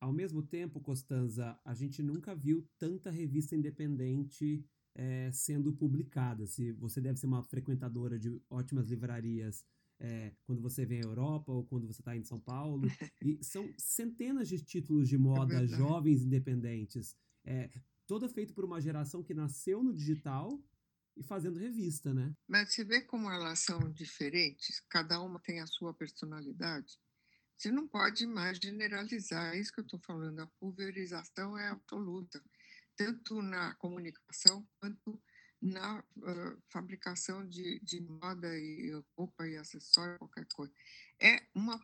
Ao 0.00 0.12
mesmo 0.12 0.42
tempo, 0.42 0.80
Costanza, 0.80 1.58
a 1.64 1.74
gente 1.74 2.02
nunca 2.02 2.34
viu 2.34 2.66
tanta 2.78 3.10
revista 3.10 3.56
independente 3.56 4.64
é, 4.94 5.30
sendo 5.32 5.72
publicada. 5.72 6.46
Se 6.46 6.72
você 6.72 7.00
deve 7.00 7.18
ser 7.18 7.26
uma 7.26 7.42
frequentadora 7.42 8.18
de 8.18 8.40
ótimas 8.50 8.88
livrarias 8.88 9.64
é, 9.98 10.32
quando 10.44 10.60
você 10.60 10.84
vem 10.84 10.98
à 10.98 11.04
Europa 11.04 11.52
ou 11.52 11.64
quando 11.64 11.86
você 11.86 12.00
está 12.00 12.16
em 12.16 12.24
São 12.24 12.38
Paulo. 12.38 12.86
E 13.22 13.42
são 13.42 13.72
centenas 13.78 14.48
de 14.48 14.62
títulos 14.62 15.08
de 15.08 15.16
moda 15.16 15.64
é 15.64 15.66
jovens 15.66 16.22
independentes. 16.22 17.16
É, 17.44 17.70
toda 18.06 18.28
feito 18.28 18.52
por 18.52 18.64
uma 18.64 18.80
geração 18.80 19.22
que 19.22 19.32
nasceu 19.32 19.82
no 19.82 19.94
digital 19.94 20.60
e 21.16 21.22
fazendo 21.22 21.58
revista, 21.58 22.12
né? 22.12 22.34
Mas 22.48 22.72
você 22.72 22.84
vê 22.84 23.00
como 23.00 23.30
elas 23.30 23.60
são 23.60 23.78
diferentes, 23.92 24.80
cada 24.88 25.20
uma 25.20 25.38
tem 25.40 25.60
a 25.60 25.66
sua 25.66 25.94
personalidade. 25.94 26.98
Você 27.56 27.70
não 27.70 27.86
pode 27.86 28.26
mais 28.26 28.58
generalizar, 28.58 29.54
é 29.54 29.60
isso 29.60 29.72
que 29.72 29.80
eu 29.80 29.84
estou 29.84 30.00
falando, 30.00 30.40
a 30.40 30.46
pulverização 30.58 31.56
é 31.56 31.68
absoluta, 31.68 32.42
tanto 32.96 33.40
na 33.42 33.74
comunicação 33.74 34.66
quanto 34.80 35.22
na 35.62 36.00
uh, 36.00 36.62
fabricação 36.68 37.48
de, 37.48 37.80
de 37.80 38.00
moda 38.02 38.54
e 38.58 38.92
roupa 39.16 39.48
e 39.48 39.56
acessório, 39.56 40.18
qualquer 40.18 40.46
coisa. 40.48 40.72
É 41.18 41.46
uma 41.54 41.80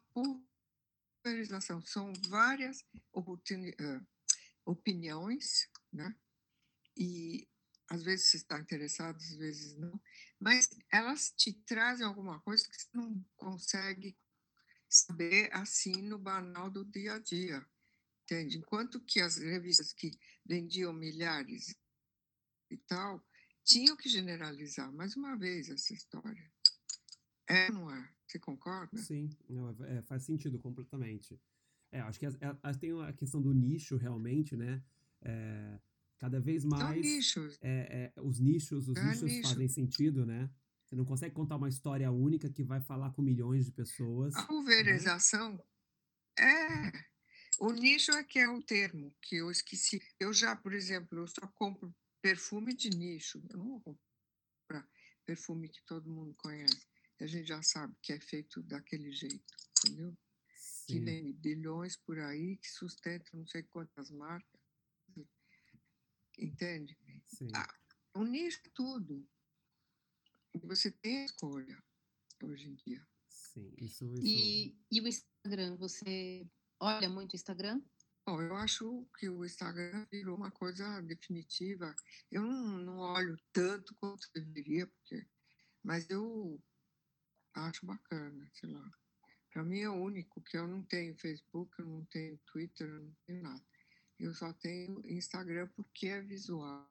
pulverização, 1.25 1.81
são 1.83 2.12
várias 2.29 2.85
uh, 3.14 4.07
opiniões, 4.66 5.69
né? 5.90 6.14
E 6.97 7.49
às 7.90 8.05
vezes 8.05 8.29
você 8.29 8.37
está 8.37 8.59
interessado, 8.59 9.16
às 9.16 9.35
vezes 9.35 9.76
não, 9.76 10.00
mas 10.38 10.70
elas 10.90 11.33
te 11.37 11.53
trazem 11.53 12.07
alguma 12.07 12.40
coisa 12.40 12.66
que 12.68 12.81
você 12.81 12.88
não 12.94 13.22
consegue 13.37 14.16
saber 14.88 15.50
assim 15.53 16.00
no 16.03 16.18
banal 16.18 16.70
do 16.70 16.85
dia 16.85 17.14
a 17.14 17.18
dia, 17.18 17.66
entende? 18.22 18.59
Enquanto 18.59 19.00
que 19.00 19.20
as 19.20 19.38
revistas 19.38 19.92
que 19.92 20.12
vendiam 20.46 20.92
milhares 20.92 21.74
e 22.70 22.76
tal, 22.76 23.22
tinham 23.64 23.96
que 23.96 24.09
generalizar 24.09 24.92
mais 24.92 25.16
uma 25.16 25.37
vez 25.37 25.68
essa 25.68 25.92
história. 25.92 26.50
É, 27.48 27.70
não 27.72 27.90
é? 27.90 28.14
Você 28.26 28.38
concorda? 28.38 28.96
Sim, 28.96 29.29
é, 29.48 29.98
é 29.98 30.03
faz 30.03 30.22
sentido 30.22 30.61
completamente. 30.61 31.40
É, 31.90 32.00
acho 32.03 32.20
que 32.20 32.26
tem 32.81 33.03
a 33.03 33.12
questão 33.12 33.42
do 33.42 33.53
nicho 33.53 33.96
realmente, 33.96 34.57
né? 34.57 34.81
É, 35.22 35.81
Cada 36.20 36.38
vez 36.38 36.66
mais. 36.66 37.00
nichos. 37.00 37.59
É, 37.62 38.12
é, 38.14 38.20
os 38.20 38.38
nichos, 38.38 38.88
os 38.88 38.96
é 38.96 39.04
nichos 39.04 39.22
nicho. 39.22 39.48
fazem 39.48 39.68
sentido, 39.68 40.26
né? 40.26 40.50
Você 40.85 40.94
não 40.94 41.04
consegue 41.06 41.35
contar 41.35 41.56
uma 41.56 41.68
história 41.68 42.11
única 42.12 42.50
que 42.50 42.62
vai 42.62 42.80
falar 42.83 43.11
com 43.12 43.22
milhões 43.22 43.64
de 43.64 43.72
pessoas. 43.72 44.37
A 44.37 44.46
pulverização 44.46 45.54
né? 46.38 46.90
é. 46.92 47.11
O 47.59 47.72
nicho 47.72 48.12
é 48.12 48.22
que 48.22 48.38
é 48.38 48.48
o 48.48 48.62
termo 48.62 49.14
que 49.22 49.37
eu 49.37 49.50
esqueci. 49.50 50.02
Eu 50.18 50.33
já, 50.33 50.54
por 50.54 50.74
exemplo, 50.74 51.18
eu 51.18 51.26
só 51.26 51.46
compro 51.54 51.94
perfume 52.20 52.74
de 52.74 52.90
nicho. 52.90 53.42
Eu 53.48 53.56
não 53.56 53.68
vou 53.78 53.80
comprar 53.80 54.87
perfume 55.24 55.70
que 55.70 55.83
todo 55.87 56.11
mundo 56.11 56.35
conhece. 56.37 56.87
A 57.18 57.26
gente 57.26 57.48
já 57.48 57.62
sabe 57.62 57.94
que 58.02 58.12
é 58.12 58.20
feito 58.20 58.62
daquele 58.62 59.11
jeito, 59.11 59.54
entendeu? 59.78 60.14
Sim. 60.54 60.87
Que 60.87 61.00
vem 61.00 61.33
bilhões 61.33 61.96
por 61.96 62.18
aí, 62.18 62.59
que 62.59 62.68
sustenta 62.68 63.30
não 63.33 63.46
sei 63.46 63.62
quantas 63.62 64.11
marcas 64.11 64.60
entende? 66.40 66.98
Ah, 67.55 67.72
unir 68.14 68.61
tudo. 68.74 69.29
Você 70.64 70.90
tem 70.90 71.24
escolha 71.24 71.83
hoje 72.42 72.68
em 72.68 72.74
dia. 72.74 73.07
Sim, 73.29 73.72
isso, 73.79 74.05
isso... 74.05 74.22
E, 74.24 74.76
e 74.90 75.00
o 75.00 75.07
Instagram, 75.07 75.76
você 75.76 76.46
olha 76.81 77.09
muito 77.09 77.33
o 77.33 77.37
Instagram? 77.37 77.81
Bom, 78.26 78.42
eu 78.42 78.55
acho 78.57 79.09
que 79.18 79.29
o 79.29 79.44
Instagram 79.44 80.07
virou 80.11 80.37
uma 80.37 80.50
coisa 80.50 81.00
definitiva. 81.03 81.94
Eu 82.31 82.42
não, 82.42 82.79
não 82.79 82.98
olho 82.98 83.37
tanto 83.53 83.94
quanto 83.96 84.29
deveria, 84.35 84.87
porque, 84.87 85.26
mas 85.83 86.09
eu 86.11 86.62
acho 87.55 87.87
bacana, 87.87 88.50
sei 88.55 88.70
lá. 88.70 88.90
Para 89.53 89.64
mim 89.64 89.81
é 89.81 89.90
o 89.90 89.94
único, 89.94 90.40
que 90.42 90.57
eu 90.57 90.68
não 90.68 90.83
tenho 90.85 91.18
Facebook, 91.18 91.72
eu 91.79 91.87
não 91.87 92.05
tenho 92.05 92.38
Twitter, 92.46 92.88
eu 92.88 93.03
não 93.03 93.16
tenho 93.26 93.42
nada. 93.42 93.64
Eu 94.20 94.35
só 94.35 94.52
tenho 94.52 95.02
Instagram 95.06 95.66
porque 95.74 96.09
é 96.09 96.20
visual. 96.20 96.87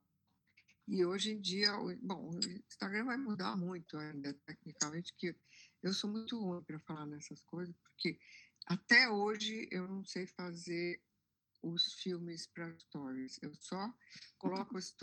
E 0.88 1.06
hoje 1.06 1.32
em 1.32 1.40
dia, 1.40 1.72
bom, 2.02 2.32
o 2.32 2.40
Instagram 2.40 3.06
vai 3.06 3.18
mudar 3.18 3.56
muito 3.56 3.96
ainda, 3.96 4.34
tecnicamente, 4.46 5.14
que 5.16 5.36
eu 5.84 5.94
sou 5.94 6.10
muito 6.10 6.42
ruim 6.42 6.64
para 6.64 6.80
falar 6.80 7.06
nessas 7.06 7.44
coisas, 7.44 7.76
porque 7.78 8.20
até 8.66 9.08
hoje 9.08 9.68
eu 9.72 9.88
não 9.88 10.04
sei 10.04 10.26
fazer 10.26 11.00
os 11.62 11.94
filmes 11.94 12.48
para 12.48 12.78
stories. 12.78 13.40
Eu 13.42 13.54
só 13.56 13.94
coloco 14.38 14.78
as, 14.78 14.96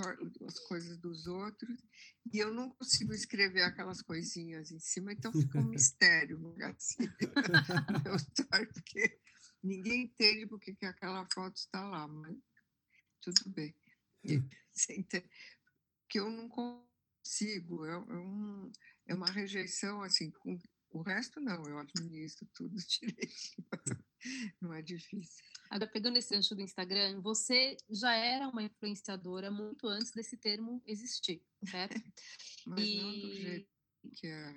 as, 0.46 0.58
coisas 0.60 0.98
dos 0.98 1.26
outros 1.26 1.78
e 2.32 2.38
eu 2.38 2.52
não 2.52 2.70
consigo 2.70 3.12
escrever 3.12 3.62
aquelas 3.62 4.02
coisinhas 4.02 4.70
em 4.70 4.78
cima, 4.78 5.12
então 5.12 5.32
fica 5.32 5.58
um 5.58 5.64
mistério 5.68 6.38
no 6.38 6.52
gatinho. 6.54 7.12
meu 8.04 8.16
story, 8.16 8.66
porque 8.72 9.20
Ninguém 9.66 10.04
entende 10.04 10.46
porque 10.46 10.74
que 10.76 10.86
aquela 10.86 11.26
foto 11.34 11.56
está 11.56 11.84
lá, 11.88 12.06
mas 12.06 12.36
tudo 13.20 13.50
bem. 13.50 13.74
Que 16.08 16.20
eu 16.20 16.30
não 16.30 16.48
consigo, 16.48 17.84
é, 17.84 17.94
é, 17.94 17.96
um, 17.98 18.70
é 19.08 19.14
uma 19.14 19.28
rejeição 19.28 20.02
assim. 20.02 20.30
Com, 20.30 20.56
o 20.90 21.02
resto 21.02 21.40
não, 21.40 21.64
eu 21.66 21.80
administro 21.80 22.46
tudo 22.54 22.76
direitinho, 22.76 23.66
não 24.60 24.72
é 24.72 24.82
difícil. 24.82 25.44
Agora, 25.70 25.90
pegando 25.90 26.16
esse 26.16 26.34
ancho 26.34 26.54
do 26.54 26.62
Instagram, 26.62 27.20
você 27.20 27.76
já 27.90 28.14
era 28.14 28.48
uma 28.48 28.62
influenciadora 28.62 29.50
muito 29.50 29.86
antes 29.88 30.12
desse 30.12 30.36
termo 30.36 30.82
existir, 30.86 31.42
certo? 31.68 31.94
Mas 32.66 32.84
e... 32.84 32.96
não 32.96 33.12
do 33.12 33.34
jeito 33.34 33.68
que 34.14 34.26
é. 34.26 34.54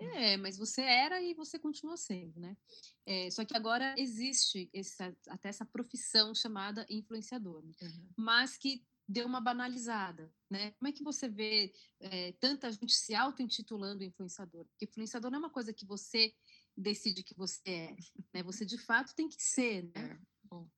É, 0.00 0.36
mas 0.36 0.56
você 0.56 0.80
era 0.80 1.20
e 1.20 1.34
você 1.34 1.58
continua 1.58 1.96
sendo, 1.96 2.38
né? 2.38 2.56
É, 3.04 3.28
só 3.30 3.44
que 3.44 3.56
agora 3.56 3.96
existe 3.98 4.70
essa, 4.72 5.16
até 5.28 5.48
essa 5.48 5.66
profissão 5.66 6.32
chamada 6.34 6.86
influenciador, 6.88 7.64
né? 7.64 7.72
uhum. 7.82 8.08
mas 8.16 8.56
que 8.56 8.86
deu 9.08 9.26
uma 9.26 9.40
banalizada, 9.40 10.30
né? 10.50 10.72
Como 10.72 10.88
é 10.88 10.92
que 10.92 11.02
você 11.02 11.28
vê 11.28 11.72
é, 11.98 12.32
tanta 12.32 12.70
gente 12.70 12.94
se 12.94 13.14
auto-intitulando 13.14 14.04
influenciador? 14.04 14.66
Porque 14.66 14.84
influenciador 14.84 15.30
não 15.30 15.38
é 15.38 15.40
uma 15.40 15.50
coisa 15.50 15.72
que 15.72 15.86
você 15.86 16.34
decide 16.76 17.22
que 17.22 17.34
você 17.34 17.60
é, 17.66 17.96
né? 18.34 18.42
Você 18.42 18.66
de 18.66 18.78
fato 18.78 19.14
tem 19.14 19.28
que 19.28 19.42
ser, 19.42 19.84
né? 19.84 19.92
É, 19.94 20.18
bom. 20.50 20.68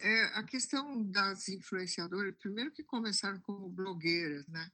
É, 0.00 0.24
a 0.34 0.42
questão 0.42 1.02
das 1.04 1.48
influenciadoras, 1.48 2.34
primeiro 2.36 2.72
que 2.72 2.82
começaram 2.82 3.40
como 3.40 3.68
blogueiras, 3.68 4.46
né? 4.48 4.70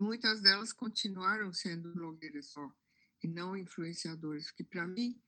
muitas 0.00 0.40
delas 0.40 0.72
continuaram 0.72 1.52
sendo 1.52 1.92
blogueiras 1.92 2.46
só 2.46 2.72
e 3.22 3.28
não 3.28 3.56
influenciadoras, 3.56 4.46
porque 4.46 4.64
para 4.64 4.86
mim 4.86 5.20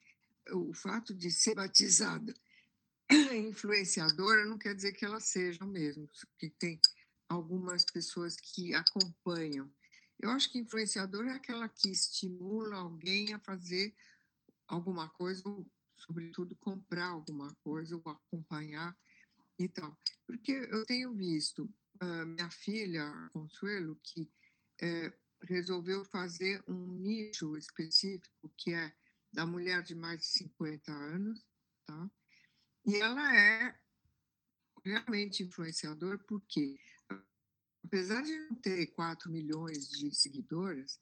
o 0.50 0.72
fato 0.72 1.14
de 1.14 1.30
ser 1.30 1.54
batizada 1.54 2.34
influenciadora 3.48 4.46
não 4.46 4.58
quer 4.58 4.74
dizer 4.74 4.92
que 4.92 5.04
elas 5.04 5.24
sejam 5.24 5.68
mesmo, 5.68 6.08
porque 6.08 6.50
tem 6.50 6.80
algumas 7.28 7.84
pessoas 7.84 8.36
que 8.36 8.74
acompanham. 8.74 9.70
Eu 10.18 10.30
acho 10.30 10.50
que 10.50 10.58
influenciadora 10.58 11.30
é 11.30 11.34
aquela 11.34 11.68
que 11.68 11.90
estimula 11.90 12.76
alguém 12.76 13.34
a 13.34 13.38
fazer 13.38 13.94
alguma 14.66 15.08
coisa, 15.10 15.42
ou, 15.44 15.66
sobretudo 16.04 16.56
comprar 16.56 17.08
alguma 17.08 17.54
coisa, 17.62 17.96
ou 17.96 18.10
acompanhar 18.10 18.96
e 19.58 19.68
tal. 19.68 19.96
Porque 20.26 20.52
eu 20.52 20.84
tenho 20.84 21.14
visto 21.14 21.64
uh, 22.02 22.26
minha 22.26 22.50
filha, 22.50 23.10
Consuelo, 23.32 23.98
que 24.02 24.30
é, 24.80 25.12
resolveu 25.42 26.04
fazer 26.04 26.62
um 26.68 26.86
nicho 26.98 27.56
específico, 27.56 28.52
que 28.56 28.72
é 28.72 28.92
da 29.32 29.46
mulher 29.46 29.82
de 29.82 29.94
mais 29.94 30.20
de 30.20 30.26
50 30.26 30.92
anos, 30.92 31.44
tá? 31.86 32.10
E 32.84 32.96
ela 32.96 33.36
é 33.36 33.78
realmente 34.84 35.42
influenciadora, 35.42 36.18
porque, 36.18 36.76
apesar 37.84 38.22
de 38.22 38.36
não 38.48 38.56
ter 38.56 38.88
4 38.88 39.30
milhões 39.30 39.88
de 39.88 40.12
seguidoras, 40.14 41.00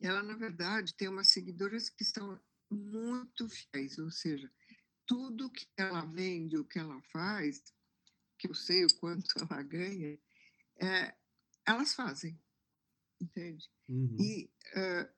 ela, 0.00 0.22
na 0.22 0.34
verdade, 0.34 0.94
tem 0.94 1.08
umas 1.08 1.30
seguidoras 1.30 1.88
que 1.88 2.04
são 2.04 2.38
muito 2.72 3.48
fiéis, 3.48 3.98
ou 3.98 4.10
seja, 4.10 4.50
tudo 5.06 5.50
que 5.50 5.66
ela 5.76 6.04
vende, 6.04 6.56
o 6.56 6.64
que 6.64 6.78
ela 6.78 7.00
faz, 7.12 7.62
que 8.38 8.48
eu 8.48 8.54
sei 8.54 8.84
o 8.84 8.94
quanto 8.98 9.26
ela 9.38 9.62
ganha, 9.62 10.18
é, 10.80 11.14
elas 11.66 11.94
fazem 11.94 12.38
entende? 13.22 13.70
Uhum. 13.88 14.16
E 14.18 14.50
uh, 14.74 15.08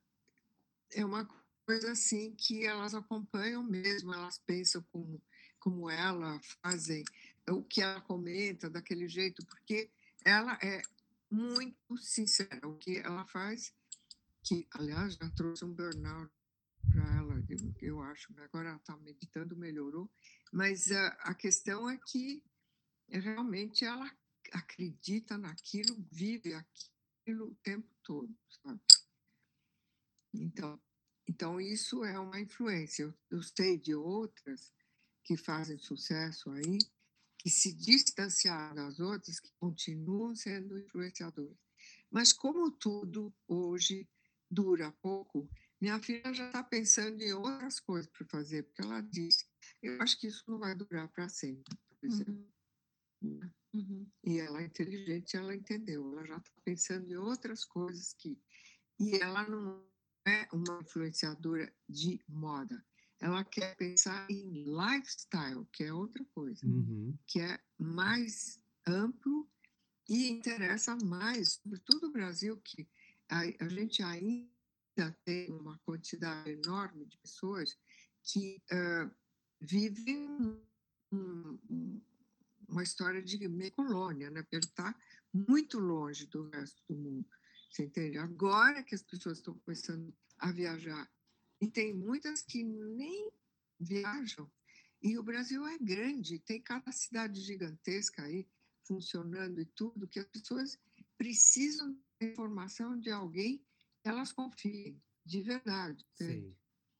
é 0.92 1.04
uma 1.04 1.28
coisa 1.66 1.92
assim 1.92 2.34
que 2.34 2.64
elas 2.64 2.94
acompanham 2.94 3.62
mesmo, 3.62 4.12
elas 4.12 4.38
pensam 4.38 4.82
como, 4.92 5.20
como 5.58 5.90
ela, 5.90 6.40
fazem 6.62 7.04
o 7.48 7.62
que 7.62 7.80
ela 7.80 8.00
comenta 8.02 8.68
daquele 8.68 9.08
jeito, 9.08 9.44
porque 9.46 9.90
ela 10.24 10.58
é 10.62 10.82
muito 11.30 11.96
sincera. 11.98 12.66
O 12.68 12.76
que 12.76 12.98
ela 12.98 13.26
faz, 13.26 13.74
que 14.42 14.66
aliás 14.72 15.14
já 15.14 15.28
trouxe 15.30 15.64
um 15.64 15.72
burnout 15.72 16.30
para 16.92 17.22
eu, 17.80 18.00
acho. 18.02 18.32
Agora 18.40 18.68
ela 18.68 18.78
está 18.78 18.96
meditando, 18.96 19.56
melhorou. 19.56 20.10
Mas 20.52 20.90
a, 20.90 21.08
a 21.20 21.34
questão 21.34 21.88
é 21.88 21.98
que 22.06 22.42
realmente 23.08 23.84
ela 23.84 24.10
acredita 24.52 25.36
naquilo, 25.36 25.96
vive 26.10 26.54
aquilo 26.54 27.48
o 27.48 27.54
tempo 27.56 27.88
todo, 28.02 28.34
sabe? 28.62 28.80
Então, 30.32 30.80
então 31.28 31.60
isso 31.60 32.04
é 32.04 32.18
uma 32.18 32.40
influência. 32.40 33.04
Eu, 33.04 33.14
eu 33.30 33.42
sei 33.42 33.78
de 33.78 33.94
outras 33.94 34.72
que 35.24 35.36
fazem 35.36 35.78
sucesso 35.78 36.50
aí, 36.50 36.78
que 37.38 37.48
se 37.50 37.72
distanciaram 37.72 38.74
das 38.74 39.00
outras, 39.00 39.40
que 39.40 39.52
continuam 39.58 40.34
sendo 40.34 40.78
influenciadoras. 40.78 41.56
Mas 42.10 42.32
como 42.32 42.70
tudo 42.70 43.34
hoje 43.48 44.08
dura 44.50 44.92
pouco, 45.02 45.48
minha 45.80 46.00
filha 46.00 46.32
já 46.32 46.46
está 46.46 46.62
pensando 46.62 47.20
em 47.22 47.32
outras 47.32 47.80
coisas 47.80 48.10
para 48.10 48.26
fazer, 48.26 48.62
porque 48.64 48.82
ela 48.82 49.00
disse, 49.00 49.46
eu 49.82 50.00
acho 50.00 50.18
que 50.18 50.26
isso 50.26 50.42
não 50.48 50.58
vai 50.58 50.74
durar 50.74 51.08
para 51.08 51.28
sempre. 51.28 51.76
Uhum. 52.02 52.48
Uhum. 53.72 54.06
E 54.24 54.38
ela 54.38 54.60
é 54.60 54.66
inteligente, 54.66 55.36
ela 55.36 55.54
entendeu, 55.54 56.12
ela 56.12 56.26
já 56.26 56.36
está 56.36 56.50
pensando 56.64 57.10
em 57.10 57.16
outras 57.16 57.64
coisas 57.64 58.14
que. 58.14 58.38
E 59.00 59.16
ela 59.16 59.48
não 59.48 59.84
é 60.26 60.46
uma 60.52 60.80
influenciadora 60.80 61.72
de 61.88 62.20
moda, 62.28 62.84
ela 63.20 63.42
quer 63.44 63.74
pensar 63.76 64.26
em 64.30 64.64
lifestyle, 64.64 65.66
que 65.72 65.84
é 65.84 65.92
outra 65.92 66.24
coisa, 66.34 66.66
uhum. 66.66 67.16
que 67.26 67.40
é 67.40 67.58
mais 67.78 68.60
amplo 68.86 69.48
e 70.08 70.28
interessa 70.28 70.96
mais, 70.96 71.54
sobretudo 71.54 72.08
o 72.08 72.12
Brasil, 72.12 72.60
que 72.62 72.88
a, 73.30 73.40
a 73.64 73.68
gente 73.68 74.02
ainda 74.02 74.53
tem 75.24 75.50
uma 75.50 75.78
quantidade 75.78 76.50
enorme 76.50 77.04
de 77.06 77.16
pessoas 77.18 77.76
que 78.22 78.62
uh, 78.72 79.10
vivem 79.60 80.28
um, 80.28 80.60
um, 81.12 82.00
uma 82.68 82.82
história 82.82 83.22
de 83.22 83.46
meio 83.48 83.72
colônia, 83.72 84.30
né? 84.30 84.42
Porque 84.42 84.56
está 84.56 84.94
muito 85.32 85.78
longe 85.78 86.26
do 86.26 86.48
resto 86.50 86.82
do 86.88 86.96
mundo. 86.96 87.28
Você 87.70 87.84
entende? 87.84 88.18
Agora 88.18 88.82
que 88.82 88.94
as 88.94 89.02
pessoas 89.02 89.38
estão 89.38 89.54
começando 89.58 90.14
a 90.38 90.52
viajar, 90.52 91.10
e 91.60 91.68
tem 91.68 91.94
muitas 91.94 92.42
que 92.42 92.62
nem 92.62 93.32
viajam. 93.80 94.50
E 95.02 95.18
o 95.18 95.22
Brasil 95.22 95.66
é 95.66 95.78
grande, 95.78 96.38
tem 96.38 96.60
cada 96.60 96.92
cidade 96.92 97.40
gigantesca 97.40 98.22
aí 98.22 98.46
funcionando 98.84 99.60
e 99.60 99.64
tudo, 99.64 100.06
que 100.06 100.18
as 100.18 100.26
pessoas 100.26 100.78
precisam 101.16 101.92
de 102.20 102.28
informação 102.28 102.98
de 102.98 103.10
alguém 103.10 103.64
elas 104.04 104.32
confiem, 104.32 105.02
de 105.24 105.42
verdade. 105.42 106.06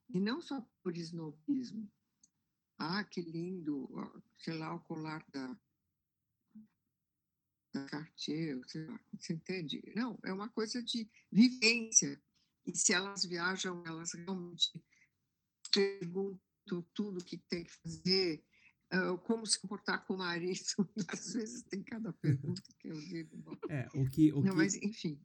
E 0.09 0.19
não 0.19 0.41
só 0.41 0.61
por 0.83 0.97
esnobismo. 0.97 1.89
Ah, 2.77 3.03
que 3.03 3.21
lindo, 3.21 3.89
sei 4.37 4.55
lá, 4.55 4.75
o 4.75 4.81
colar 4.81 5.25
da, 5.31 5.57
da 7.73 7.85
Cartier, 7.85 8.59
você 8.59 9.33
entende? 9.33 9.81
Não, 9.95 10.19
é 10.25 10.33
uma 10.33 10.49
coisa 10.49 10.83
de 10.83 11.09
vivência. 11.31 12.21
E 12.65 12.75
se 12.75 12.91
elas 12.91 13.23
viajam, 13.23 13.83
elas 13.85 14.13
realmente 14.13 14.83
perguntam 15.73 16.81
tudo 16.93 17.19
o 17.19 17.23
que 17.23 17.37
tem 17.37 17.63
que 17.63 17.71
fazer, 17.71 18.43
uh, 18.93 19.17
como 19.19 19.45
se 19.45 19.59
comportar 19.59 20.05
com 20.05 20.15
o 20.15 20.17
marido. 20.17 20.59
Às 21.07 21.33
vezes 21.33 21.63
tem 21.63 21.83
cada 21.83 22.11
pergunta 22.13 22.61
que 22.79 22.89
eu 22.89 22.99
digo. 22.99 23.57
É, 23.69 23.87
o 23.93 24.09
que, 24.09 24.33
o 24.33 24.41
Não, 24.41 24.51
que... 24.51 24.57
mas 24.57 24.75
enfim, 24.75 25.21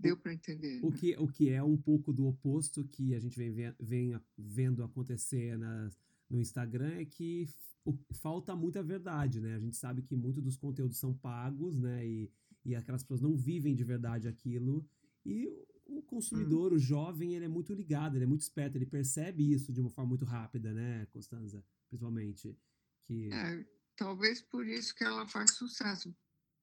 deu 0.00 0.16
para 0.16 0.32
entender. 0.32 0.80
O, 0.82 0.90
né? 0.90 0.96
que, 0.96 1.16
o 1.16 1.26
que 1.26 1.50
é 1.50 1.62
um 1.62 1.76
pouco 1.76 2.12
do 2.12 2.26
oposto 2.26 2.84
que 2.84 3.14
a 3.14 3.18
gente 3.18 3.36
vem, 3.36 3.74
vem 3.80 4.20
vendo 4.36 4.82
acontecer 4.82 5.56
nas, 5.58 5.98
no 6.28 6.40
Instagram 6.40 6.92
é 6.94 7.04
que 7.04 7.48
falta 8.20 8.56
muita 8.56 8.82
verdade, 8.82 9.40
né? 9.40 9.54
A 9.54 9.60
gente 9.60 9.76
sabe 9.76 10.02
que 10.02 10.16
muitos 10.16 10.42
dos 10.42 10.56
conteúdos 10.56 10.98
são 10.98 11.14
pagos, 11.14 11.78
né? 11.78 12.06
E, 12.06 12.30
e 12.64 12.74
aquelas 12.74 13.02
pessoas 13.02 13.20
não 13.20 13.36
vivem 13.36 13.74
de 13.74 13.84
verdade 13.84 14.26
aquilo. 14.26 14.88
E 15.24 15.48
o 15.86 16.02
consumidor, 16.02 16.72
hum. 16.72 16.76
o 16.76 16.78
jovem, 16.78 17.34
ele 17.34 17.44
é 17.44 17.48
muito 17.48 17.72
ligado, 17.72 18.16
ele 18.16 18.24
é 18.24 18.28
muito 18.28 18.40
esperto, 18.40 18.76
ele 18.76 18.86
percebe 18.86 19.52
isso 19.52 19.72
de 19.72 19.80
uma 19.80 19.90
forma 19.90 20.08
muito 20.08 20.24
rápida, 20.24 20.72
né, 20.72 21.06
Constanza? 21.12 21.64
Principalmente. 21.88 22.58
Que... 23.04 23.32
É, 23.32 23.64
talvez 23.96 24.42
por 24.42 24.66
isso 24.66 24.94
que 24.94 25.04
ela 25.04 25.26
faz 25.26 25.52
sucesso. 25.52 26.14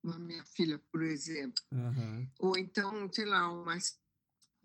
A 0.05 0.19
minha 0.19 0.43
filha, 0.45 0.77
por 0.91 1.01
exemplo. 1.01 1.63
Uhum. 1.71 2.29
Ou 2.39 2.57
então, 2.57 3.11
sei 3.11 3.25
lá, 3.25 3.49
uma, 3.49 3.77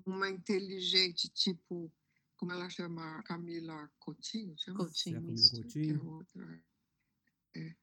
uma 0.04 0.28
inteligente, 0.28 1.28
tipo, 1.28 1.92
como 2.36 2.52
ela 2.52 2.68
chama? 2.68 3.22
Camila 3.22 3.90
Coutinho? 3.98 4.56
Chama? 4.58 4.78
Coutinho, 4.78 5.16
é 5.16 5.20
Camila 5.20 5.50
Coutinho. 5.50 5.94
É, 5.94 6.04
outra. 6.04 6.64
É. 7.56 7.76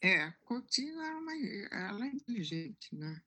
é, 0.00 0.30
Coutinho 0.44 1.00
era 1.00 1.18
uma, 1.18 1.34
ela 1.34 2.06
é 2.06 2.08
inteligente, 2.08 2.94
né? 2.94 3.22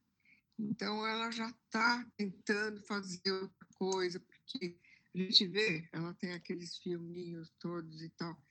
Então, 0.58 1.06
ela 1.06 1.32
já 1.32 1.50
está 1.50 2.10
tentando 2.15 2.82
fazer 2.84 3.32
outra 3.32 3.67
coisa, 3.76 4.19
porque 4.19 4.78
a 5.13 5.17
gente 5.17 5.48
vê, 5.48 5.89
ela 5.91 6.13
tem 6.13 6.34
aqueles 6.34 6.78
filminhos 6.78 7.50
todos 7.60 8.02
e 8.02 8.10
tal. 8.12 8.41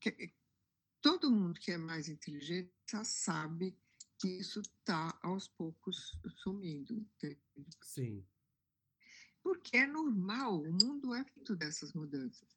Que, 0.00 0.34
todo 1.00 1.30
mundo 1.30 1.60
que 1.60 1.70
é 1.70 1.78
mais 1.78 2.08
inteligente 2.08 2.72
já 2.90 3.04
sabe 3.04 3.78
que 4.24 4.28
isso 4.38 4.60
está 4.60 5.14
aos 5.22 5.46
poucos 5.48 6.18
sumindo. 6.36 6.94
Entende? 6.94 7.38
Sim. 7.82 8.26
Porque 9.42 9.76
é 9.76 9.86
normal, 9.86 10.62
o 10.62 10.72
mundo 10.72 11.14
é 11.14 11.22
feito 11.24 11.54
dessas 11.54 11.92
mudanças. 11.92 12.48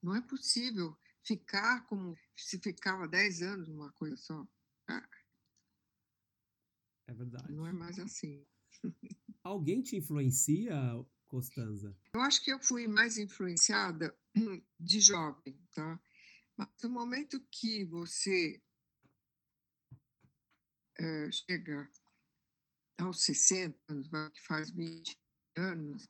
Não 0.00 0.14
é 0.14 0.20
possível 0.20 0.96
ficar 1.24 1.84
como 1.88 2.16
se 2.36 2.60
ficava 2.60 3.08
10 3.08 3.42
anos 3.42 3.66
numa 3.66 3.90
coisa 3.94 4.16
só. 4.16 4.46
Ah, 4.88 5.08
é 7.08 7.12
verdade. 7.12 7.52
Não 7.52 7.66
é 7.66 7.72
mais 7.72 7.98
assim. 7.98 8.46
Alguém 9.42 9.82
te 9.82 9.96
influencia, 9.96 10.76
Costanza? 11.26 11.98
Eu 12.14 12.20
acho 12.20 12.40
que 12.44 12.52
eu 12.52 12.60
fui 12.62 12.86
mais 12.86 13.18
influenciada 13.18 14.16
de 14.78 15.00
jovem, 15.00 15.60
tá? 15.72 16.00
Mas 16.56 16.68
no 16.84 16.90
momento 16.90 17.44
que 17.50 17.84
você 17.86 18.62
é, 20.98 21.30
chega 21.32 21.90
aos 22.98 23.24
60 23.24 23.78
anos, 23.88 24.08
que 24.32 24.40
faz 24.46 24.70
20 24.70 25.18
anos, 25.56 26.08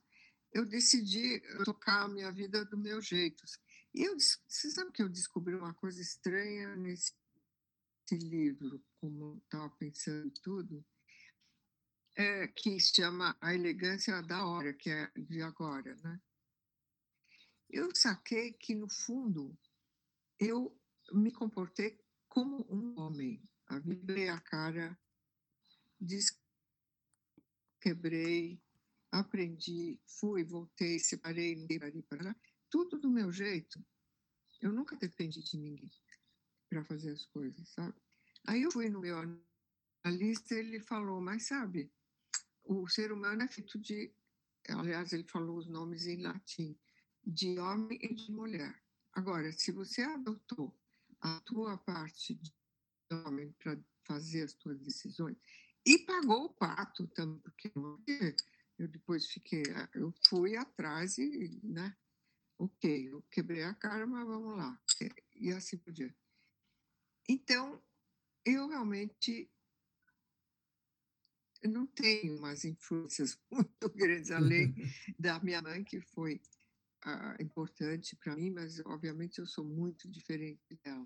eu 0.53 0.65
decidi 0.65 1.41
tocar 1.65 2.03
a 2.03 2.07
minha 2.07 2.31
vida 2.31 2.63
do 2.65 2.77
meu 2.77 3.01
jeito. 3.01 3.43
E 3.93 4.03
eu, 4.03 4.17
você 4.19 4.71
sabe 4.71 4.91
que 4.91 5.01
eu 5.01 5.09
descobri 5.09 5.55
uma 5.55 5.73
coisa 5.73 6.01
estranha 6.01 6.75
nesse 6.75 7.13
esse 8.05 8.17
livro, 8.17 8.83
como 9.01 9.37
estava 9.37 9.69
pensando 9.71 10.31
tudo, 10.41 10.85
é, 12.15 12.47
que 12.47 12.79
se 12.79 12.95
chama 12.95 13.35
A 13.41 13.53
Elegância 13.53 14.21
da 14.21 14.45
Hora, 14.45 14.73
que 14.73 14.89
é 14.89 15.11
de 15.17 15.41
agora, 15.41 15.95
né? 16.03 16.21
Eu 17.69 17.93
saquei 17.95 18.53
que, 18.53 18.75
no 18.75 18.87
fundo, 18.87 19.57
eu 20.39 20.79
me 21.11 21.31
comportei 21.31 21.99
como 22.29 22.65
um 22.69 22.99
homem. 22.99 23.41
A 23.67 23.79
vibrei 23.79 24.29
a 24.29 24.39
cara, 24.39 24.97
quebrei, 27.81 28.61
aprendi, 29.11 29.99
fui, 30.05 30.43
voltei, 30.43 30.99
separei, 30.99 31.55
ninguém 31.55 31.79
para 32.01 32.35
tudo 32.69 32.99
do 32.99 33.09
meu 33.09 33.31
jeito. 33.31 33.83
Eu 34.61 34.71
nunca 34.71 34.95
dependi 34.95 35.41
de 35.43 35.57
ninguém 35.57 35.91
para 36.69 36.83
fazer 36.83 37.11
as 37.11 37.25
coisas, 37.27 37.69
sabe? 37.69 37.95
Aí 38.45 38.63
eu 38.63 38.71
fui 38.71 38.89
no 38.89 38.99
meu 38.99 39.17
analista 40.03 40.55
e 40.55 40.59
ele 40.59 40.79
falou, 40.79 41.21
mas 41.21 41.47
sabe, 41.47 41.91
o 42.63 42.87
ser 42.87 43.11
humano 43.11 43.43
é 43.43 43.47
feito 43.47 43.79
de, 43.79 44.11
aliás, 44.69 45.13
ele 45.13 45.23
falou 45.23 45.57
os 45.57 45.67
nomes 45.67 46.07
em 46.07 46.21
latim, 46.21 46.77
de 47.25 47.57
homem 47.59 47.99
e 48.01 48.13
de 48.13 48.31
mulher. 48.31 48.83
Agora, 49.13 49.51
se 49.51 49.71
você 49.71 50.01
adotou 50.01 50.75
a 51.21 51.39
tua 51.41 51.77
parte 51.77 52.33
fazer 54.15 54.43
as 54.43 54.53
tuas 54.53 54.79
decisões 54.79 55.37
e 55.85 55.99
pagou 55.99 56.45
o 56.45 56.53
pato 56.53 57.05
também, 57.07 57.39
porque 57.41 57.71
eu 58.79 58.87
depois 58.87 59.27
fiquei, 59.27 59.63
eu 59.93 60.13
fui 60.27 60.55
atrás 60.55 61.17
e, 61.17 61.59
né, 61.63 61.95
ok, 62.57 63.09
eu 63.09 63.21
quebrei 63.29 63.63
a 63.63 63.73
cara, 63.73 64.07
mas 64.07 64.25
vamos 64.25 64.57
lá, 64.57 64.81
e 65.35 65.51
assim 65.51 65.77
por 65.77 65.91
diante. 65.91 66.15
Então, 67.27 67.81
eu 68.45 68.69
realmente 68.69 69.51
não 71.63 71.85
tenho 71.87 72.37
umas 72.37 72.63
influências 72.63 73.37
muito 73.51 73.89
grandes, 73.95 74.31
além 74.31 74.73
da 75.19 75.39
minha 75.39 75.61
mãe, 75.61 75.83
que 75.83 75.99
foi 75.99 76.41
uh, 77.05 77.41
importante 77.41 78.15
para 78.15 78.35
mim, 78.35 78.51
mas 78.51 78.79
obviamente 78.85 79.39
eu 79.39 79.45
sou 79.45 79.65
muito 79.65 80.09
diferente 80.09 80.79
dela. 80.83 81.05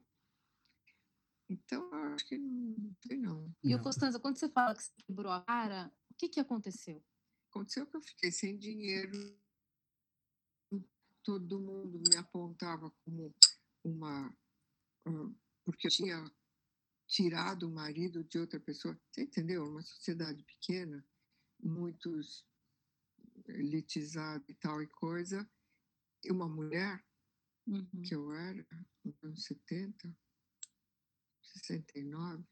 Então, 1.49 1.89
eu 1.91 2.13
acho 2.13 2.25
que 2.27 2.37
não 2.37 2.93
tem, 3.01 3.17
não. 3.17 3.51
E, 3.63 3.73
o 3.73 3.81
Costanza, 3.81 4.19
quando 4.19 4.37
você 4.37 4.47
fala 4.49 4.75
que 4.75 4.83
você 4.83 4.91
quebrou 5.05 5.31
a 5.31 5.41
cara, 5.41 5.91
o 6.11 6.13
que, 6.13 6.29
que 6.29 6.39
aconteceu? 6.39 7.03
Aconteceu 7.49 7.87
que 7.87 7.97
eu 7.97 8.01
fiquei 8.01 8.31
sem 8.31 8.57
dinheiro 8.57 9.39
todo 11.23 11.59
mundo 11.59 12.01
me 12.09 12.15
apontava 12.17 12.89
como 13.05 13.35
uma. 13.83 14.35
porque 15.63 15.85
eu 15.85 15.91
tinha 15.91 16.31
tirado 17.07 17.67
o 17.67 17.71
marido 17.71 18.23
de 18.23 18.39
outra 18.39 18.59
pessoa. 18.59 18.99
Você 19.11 19.23
entendeu? 19.23 19.63
Uma 19.65 19.83
sociedade 19.83 20.43
pequena, 20.43 21.05
muitos 21.61 22.47
elitizada 23.47 24.43
e 24.47 24.55
tal 24.55 24.81
e 24.81 24.87
coisa. 24.87 25.47
E 26.23 26.31
uma 26.31 26.49
mulher, 26.49 27.03
uhum. 27.67 28.01
que 28.03 28.15
eu 28.15 28.33
era, 28.33 28.65
nos 29.05 29.23
anos 29.23 29.43
70, 29.43 30.17
69, 31.49 32.43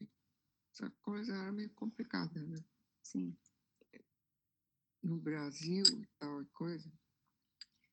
essa 0.72 0.90
coisa 1.02 1.34
era 1.34 1.52
meio 1.52 1.70
complicada, 1.70 2.40
né? 2.44 2.62
Sim. 3.02 3.36
No 5.02 5.18
Brasil 5.18 5.84
e 5.84 6.06
tal 6.18 6.42
e 6.42 6.46
coisa. 6.46 6.92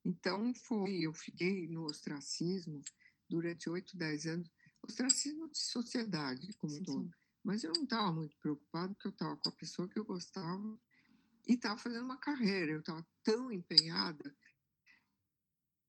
Então, 0.04 0.54
foi, 0.54 1.02
eu 1.02 1.14
fiquei 1.14 1.68
no 1.68 1.86
ostracismo 1.86 2.84
durante 3.28 3.70
oito, 3.70 3.98
dez 3.98 4.28
anos, 4.28 4.52
ostracismo 4.84 5.50
de 5.50 5.58
sociedade 5.58 6.54
como 6.58 6.84
todo. 6.84 7.12
Mas 7.44 7.64
eu 7.64 7.72
não 7.76 7.84
estava 7.84 8.12
muito 8.12 8.38
preocupado, 8.38 8.94
porque 8.94 9.08
eu 9.08 9.12
estava 9.12 9.38
com 9.38 9.50
a 9.50 9.52
pessoa 9.52 9.88
que 9.88 10.00
eu 10.00 10.06
gostava 10.06 10.80
e 11.48 11.54
estava 11.54 11.78
fazendo 11.78 12.06
uma 12.06 12.18
carreira. 12.18 12.72
Eu 12.72 12.80
estava 12.80 13.06
tão 13.24 13.52
empenhada 13.52 14.36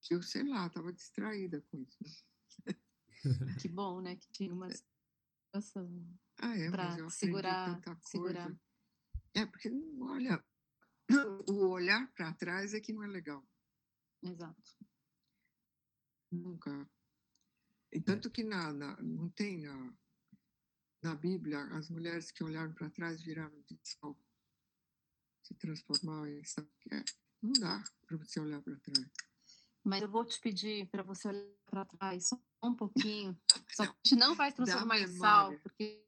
que 0.01 0.15
eu, 0.15 0.23
sei 0.23 0.45
lá, 0.45 0.67
estava 0.67 0.93
distraída 0.93 1.61
com 1.71 1.87
isso. 2.01 2.25
Que 3.61 3.69
bom, 3.69 4.01
né? 4.01 4.15
Que 4.15 4.29
tinha 4.31 4.53
uma 4.53 4.69
situação 5.47 6.19
ah, 6.39 6.57
é, 6.57 6.71
para 6.71 7.11
segurar, 7.11 7.81
segurar. 8.03 8.55
É, 9.35 9.47
porque, 9.47 9.71
olha, 10.01 10.45
o 11.49 11.69
olhar 11.69 12.11
para 12.13 12.33
trás 12.35 12.75
é 12.75 12.81
que 12.81 12.93
não 12.93 13.05
é 13.05 13.07
legal. 13.07 13.47
Exato. 14.23 14.77
Nunca. 16.31 16.89
E 17.93 18.01
tanto 18.01 18.31
que 18.31 18.43
na, 18.43 18.73
na, 18.73 19.01
não 19.03 19.31
tem 19.31 19.63
na, 19.63 19.95
na 21.03 21.15
Bíblia 21.15 21.61
as 21.77 21.89
mulheres 21.89 22.31
que 22.31 22.45
olharam 22.45 22.75
para 22.75 22.91
trás 22.91 23.23
viraram 23.23 23.59
de 23.63 23.79
sol, 23.83 24.19
se 25.43 25.55
transformaram 25.55 26.27
em 26.27 26.43
é, 26.93 27.05
Não 27.41 27.53
dá 27.53 27.83
para 28.07 28.17
você 28.17 28.41
olhar 28.41 28.61
para 28.61 28.77
trás. 28.81 29.11
Mas 29.85 30.03
eu 30.03 30.11
vou 30.11 30.25
te 30.25 30.41
pedir 30.41 30.89
para 30.89 31.03
você 31.03 31.29
olhar 31.29 31.55
para 31.65 31.85
trás 31.85 32.29
só 32.29 32.37
um 32.69 32.75
pouquinho. 32.75 33.39
Só 33.75 33.87
que 33.87 33.93
a 33.93 33.95
gente 34.05 34.17
não 34.17 34.35
vai 34.35 34.53
transformar 34.53 34.99
em 34.99 35.07
sal, 35.07 35.59
porque 35.61 36.05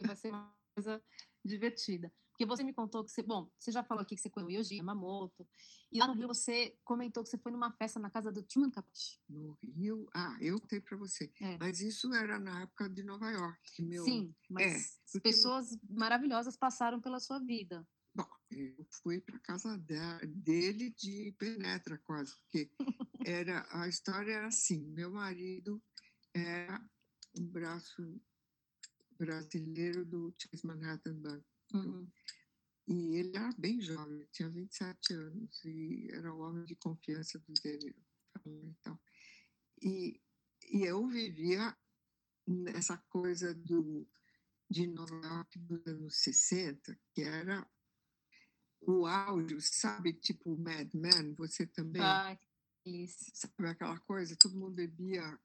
vai 0.00 0.16
ser 0.16 0.30
uma 0.30 0.54
coisa 0.74 1.02
divertida. 1.44 2.12
Porque 2.30 2.46
você 2.46 2.62
me 2.62 2.72
contou 2.72 3.04
que 3.04 3.10
você, 3.10 3.22
bom, 3.22 3.50
você 3.58 3.70
já 3.70 3.84
falou 3.84 4.00
aqui 4.00 4.14
que 4.14 4.22
você 4.22 4.30
conheceu 4.30 4.60
o 4.60 4.62
Yoji 4.62 4.76
Yamamoto, 4.76 5.46
e 5.92 5.98
lá 5.98 6.06
no 6.06 6.14
Rio 6.14 6.26
você 6.26 6.74
comentou 6.84 7.22
que 7.22 7.28
você 7.28 7.36
foi 7.36 7.52
numa 7.52 7.70
festa 7.72 8.00
na 8.00 8.08
casa 8.08 8.32
do 8.32 8.42
Truman 8.42 8.70
Capote. 8.70 9.20
No 9.28 9.58
Rio? 9.62 10.08
Ah, 10.14 10.38
eu 10.40 10.58
contei 10.58 10.80
para 10.80 10.96
você. 10.96 11.30
É. 11.38 11.58
Mas 11.58 11.82
isso 11.82 12.14
era 12.14 12.38
na 12.38 12.62
época 12.62 12.88
de 12.88 13.02
Nova 13.02 13.30
York. 13.30 13.82
Meu... 13.82 14.04
Sim, 14.04 14.34
mas 14.48 14.98
é, 15.14 15.20
pessoas 15.20 15.76
maravilhosas 15.90 16.56
passaram 16.56 16.98
pela 16.98 17.20
sua 17.20 17.40
vida. 17.40 17.86
Bom, 18.14 18.26
eu 18.50 18.86
fui 19.02 19.20
para 19.20 19.38
casa 19.38 19.76
dele 20.26 20.90
de 20.90 21.34
penetra 21.38 21.98
quase, 21.98 22.34
porque 22.38 22.70
era 23.24 23.66
a 23.70 23.88
história 23.88 24.32
era 24.32 24.46
assim: 24.48 24.80
meu 24.92 25.10
marido 25.10 25.82
era 26.34 26.82
um 27.38 27.46
braço 27.46 28.20
brasileiro 29.18 30.04
do 30.04 30.34
Chase 30.38 30.66
Manhattan 30.66 31.14
Bank. 31.14 31.44
Uhum. 31.74 32.10
E 32.88 33.16
ele 33.16 33.36
era 33.36 33.52
bem 33.56 33.80
jovem, 33.80 34.26
tinha 34.32 34.48
27 34.50 35.14
anos 35.14 35.64
e 35.64 36.08
era 36.12 36.32
o 36.34 36.40
homem 36.40 36.64
de 36.64 36.74
confiança 36.74 37.38
do 37.38 37.52
dele. 37.62 37.94
Então, 38.44 38.98
e, 39.82 40.20
e 40.68 40.82
eu 40.82 41.06
vivia 41.06 41.76
nessa 42.46 42.96
coisa 43.08 43.54
do, 43.54 44.08
de 44.68 44.86
Nova 44.86 45.14
York 45.14 45.58
dos 45.60 45.86
anos 45.86 46.16
60, 46.22 46.98
que 47.14 47.22
era 47.22 47.68
o 48.80 49.06
áudio, 49.06 49.60
sabe, 49.60 50.14
tipo 50.14 50.56
Mad 50.56 50.92
Men, 50.94 51.34
você 51.34 51.66
também. 51.66 52.02
Ah, 52.02 52.36
isso. 52.84 53.30
Sabe 53.34 53.68
aquela 53.68 53.98
coisa? 54.00 54.36
Todo 54.36 54.56
mundo 54.56 54.74
bebia 54.74 55.38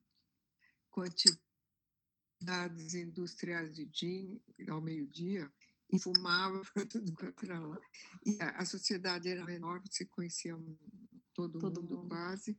quantidades 0.92 1.40
industriais 2.94 3.76
de 3.76 3.90
gin 3.92 4.42
ao 4.70 4.82
meio-dia 4.82 5.52
e 5.92 6.00
fumava 6.00 6.62
para 6.74 6.86
tudo 6.86 7.14
quanto 7.14 7.46
era 7.46 7.60
lá. 7.60 7.80
E 8.26 8.42
a, 8.42 8.50
a, 8.58 8.66
sociedade 8.66 9.30
era 9.30 9.44
menor, 9.46 9.82
você 9.82 10.06
conhecia 10.06 10.56
todo, 11.34 11.60
todo 11.60 11.82
mundo, 11.82 11.98
mundo 11.98 12.10
quase. 12.10 12.58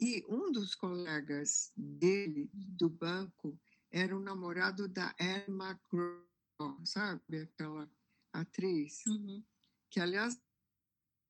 E 0.00 0.24
um 0.28 0.50
dos 0.50 0.74
colegas 0.74 1.72
dele, 1.76 2.50
do 2.52 2.88
banco, 2.88 3.58
era 3.90 4.16
o 4.16 4.20
namorado 4.20 4.88
da 4.88 5.14
Emma 5.20 5.70
McGraw, 5.70 6.84
sabe? 6.84 7.42
Aquela 7.42 7.90
atriz. 8.32 9.04
Uhum 9.06 9.44
que 9.92 10.00
aliás 10.00 10.40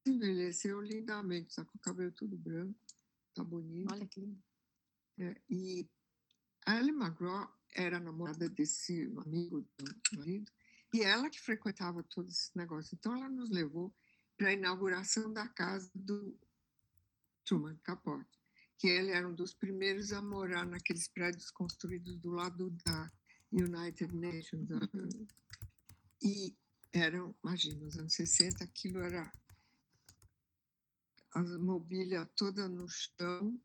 envelheceu 0.07 0.81
lindamente, 0.81 1.51
está 1.51 1.65
com 1.65 1.77
o 1.77 1.81
cabelo 1.81 2.13
tudo 2.13 2.37
branco, 2.37 2.79
tá 3.35 3.45
bonito. 3.45 3.93
Olha 3.93 4.07
que 4.07 4.21
lindo. 4.21 4.43
É, 5.19 5.41
e 5.49 5.89
a 6.67 6.79
Ellie 6.79 6.93
McGraw 6.93 7.49
era 7.75 8.01
namorada 8.01 8.49
desse 8.49 9.13
amigo 9.25 9.63
do 9.79 10.19
marido, 10.19 10.51
e 10.95 11.03
ela 11.03 11.31
que 11.31 11.41
frequentava 11.41 12.03
todos 12.03 12.35
esses 12.35 12.55
negócios. 12.55 12.93
Então 12.93 13.15
ela 13.15 13.29
nos 13.29 13.51
levou 13.51 13.95
para 14.37 14.49
a 14.49 14.53
inauguração 14.53 15.33
da 15.33 15.49
casa 15.49 15.91
do 15.95 16.39
Truman 17.45 17.77
Capote, 17.83 18.39
que 18.79 18.89
ele 18.89 19.11
era 19.11 19.29
um 19.29 19.35
dos 19.35 19.55
primeiros 19.55 20.13
a 20.13 20.21
morar 20.21 20.67
naqueles 20.67 21.09
prédios 21.09 21.51
construídos 21.51 22.19
do 22.19 22.31
lado 22.31 22.71
da 22.85 23.11
United 23.53 24.15
Nations. 24.15 24.69
Uhum. 24.71 25.27
E 26.23 26.57
eram, 26.93 27.35
imagina, 27.43 27.81
nos 27.81 27.99
anos 27.99 28.15
60, 28.15 28.65
aquilo 28.65 28.99
era 29.01 29.33
a 31.35 31.43
mobília 31.59 32.27
toda 32.37 32.69
no 32.69 32.87
chão, 32.89 33.61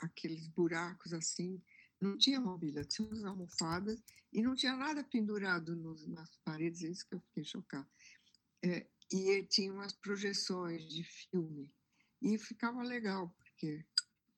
aqueles 0.00 0.48
buracos 0.48 1.12
assim. 1.12 1.62
Não 2.00 2.18
tinha 2.18 2.40
mobília, 2.40 2.84
tinha 2.84 3.06
umas 3.06 3.24
almofadas 3.24 4.02
e 4.32 4.42
não 4.42 4.54
tinha 4.54 4.74
nada 4.76 5.04
pendurado 5.04 5.76
nos, 5.76 6.06
nas 6.08 6.36
paredes, 6.38 6.82
é 6.82 6.88
isso 6.88 7.06
que 7.06 7.14
eu 7.14 7.20
fiquei 7.20 7.44
chocada. 7.44 7.88
É, 8.64 8.86
e 9.12 9.42
tinha 9.44 9.72
umas 9.72 9.92
projeções 9.92 10.88
de 10.88 11.04
filme. 11.04 11.70
E 12.20 12.38
ficava 12.38 12.82
legal, 12.82 13.28
porque 13.38 13.84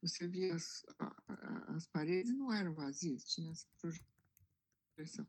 você 0.03 0.27
via 0.27 0.55
as, 0.55 0.85
as 1.68 1.87
paredes 1.87 2.37
não 2.37 2.53
eram 2.53 2.75
vazias, 2.75 3.25
tinha 3.25 3.53
essa 3.53 3.66
projeção. 4.97 5.27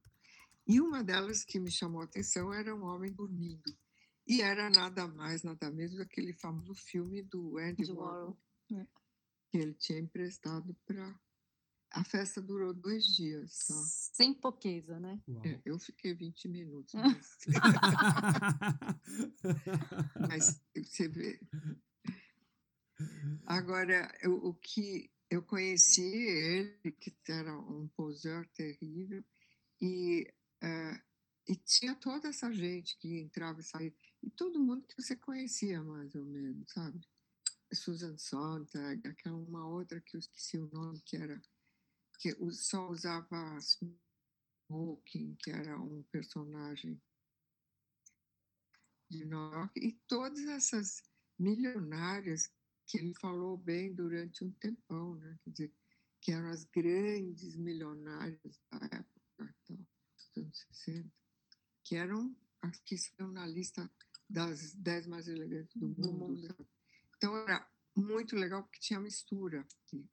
E 0.68 0.82
uma 0.82 1.04
delas 1.04 1.44
que 1.44 1.60
me 1.60 1.70
chamou 1.70 2.02
a 2.02 2.06
atenção 2.06 2.52
era 2.52 2.76
um 2.76 2.84
homem 2.84 3.14
dormindo. 3.14 3.78
E 4.28 4.42
era 4.42 4.70
nada 4.70 5.08
mais, 5.08 5.44
nada 5.44 5.72
menos 5.72 6.00
aquele 6.00 6.34
famoso 6.34 6.74
filme 6.74 7.22
do 7.22 7.58
Andy 7.58 7.92
Warhol, 7.92 8.38
é. 8.72 8.88
que 9.50 9.58
ele 9.58 9.74
tinha 9.74 10.00
emprestado 10.00 10.76
para. 10.86 11.18
A 11.92 12.04
festa 12.04 12.42
durou 12.42 12.74
dois 12.74 13.06
dias. 13.06 13.68
Tá? 13.68 13.76
Sem 13.76 14.34
poqueza, 14.34 15.00
né? 15.00 15.22
É, 15.46 15.62
eu 15.64 15.80
fiquei 15.80 16.14
20 16.14 16.50
minutos. 16.50 16.94
Mas, 16.94 17.38
mas 20.28 20.62
você 20.76 21.08
vê. 21.08 21.40
Agora, 23.46 24.14
eu, 24.22 24.34
o 24.44 24.54
que 24.56 25.10
eu 25.30 25.42
conheci 25.42 26.04
ele, 26.04 26.92
que 26.92 27.16
era 27.30 27.58
um 27.58 27.88
poseur 27.96 28.46
terrível, 28.50 29.24
e 29.80 30.28
é, 30.62 31.02
e 31.48 31.56
tinha 31.56 31.96
toda 31.96 32.30
essa 32.30 32.52
gente 32.52 32.98
que 32.98 33.20
entrava 33.20 33.60
e 33.60 33.64
saía, 33.64 33.94
e 34.26 34.30
todo 34.32 34.60
mundo 34.60 34.88
que 34.88 35.02
você 35.02 35.16
conhecia 35.16 35.82
mais 35.84 36.14
ou 36.16 36.26
menos, 36.26 36.72
sabe? 36.72 37.00
Susan 37.74 38.18
Sontag, 38.18 39.08
aquela 39.08 39.38
uma 39.38 39.68
outra 39.68 40.02
que 40.02 40.16
eu 40.16 40.20
esqueci 40.20 40.58
o 40.58 40.70
nome, 40.72 41.02
que 41.02 41.18
era 41.18 41.42
que 42.20 42.34
só 42.52 42.90
usava 42.90 43.58
smoking, 43.60 45.36
que 45.36 45.52
era 45.52 45.80
um 45.80 46.02
personagem 46.04 47.02
de 49.10 49.26
Nova 49.26 49.58
York, 49.58 49.80
e 49.80 49.92
todas 50.08 50.46
essas 50.48 51.04
milionárias 51.38 52.52
que 52.88 52.98
ele 52.98 53.14
falou 53.16 53.58
bem 53.58 53.94
durante 53.94 54.44
um 54.44 54.52
tempão, 54.52 55.16
né? 55.16 55.38
Quer 55.44 55.50
dizer, 55.52 55.74
que 56.22 56.32
eram 56.32 56.50
as 56.50 56.64
grandes 56.64 57.56
milionárias 57.56 58.60
da 58.72 58.86
época. 58.86 59.56
Então 59.64 59.86
anos 60.38 60.66
60, 60.72 61.12
que 61.84 61.96
eram 61.96 62.36
as 62.62 62.80
que 62.80 62.96
estão 62.96 63.32
na 63.32 63.46
lista 63.46 63.90
das 64.30 64.74
10 64.74 65.08
mais 65.08 65.28
elegantes 65.28 65.76
do 65.76 65.88
mundo. 65.88 66.14
mundo. 66.14 66.68
Então 67.18 67.36
era 67.38 67.68
muito 67.96 68.36
legal 68.36 68.64
porque 68.64 68.80
tinha 68.80 69.00
mistura 69.00 69.62
aqui. 69.62 70.08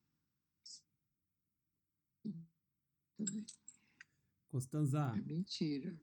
Costanza. 4.51 5.15
É 5.17 5.21
mentira. 5.23 5.99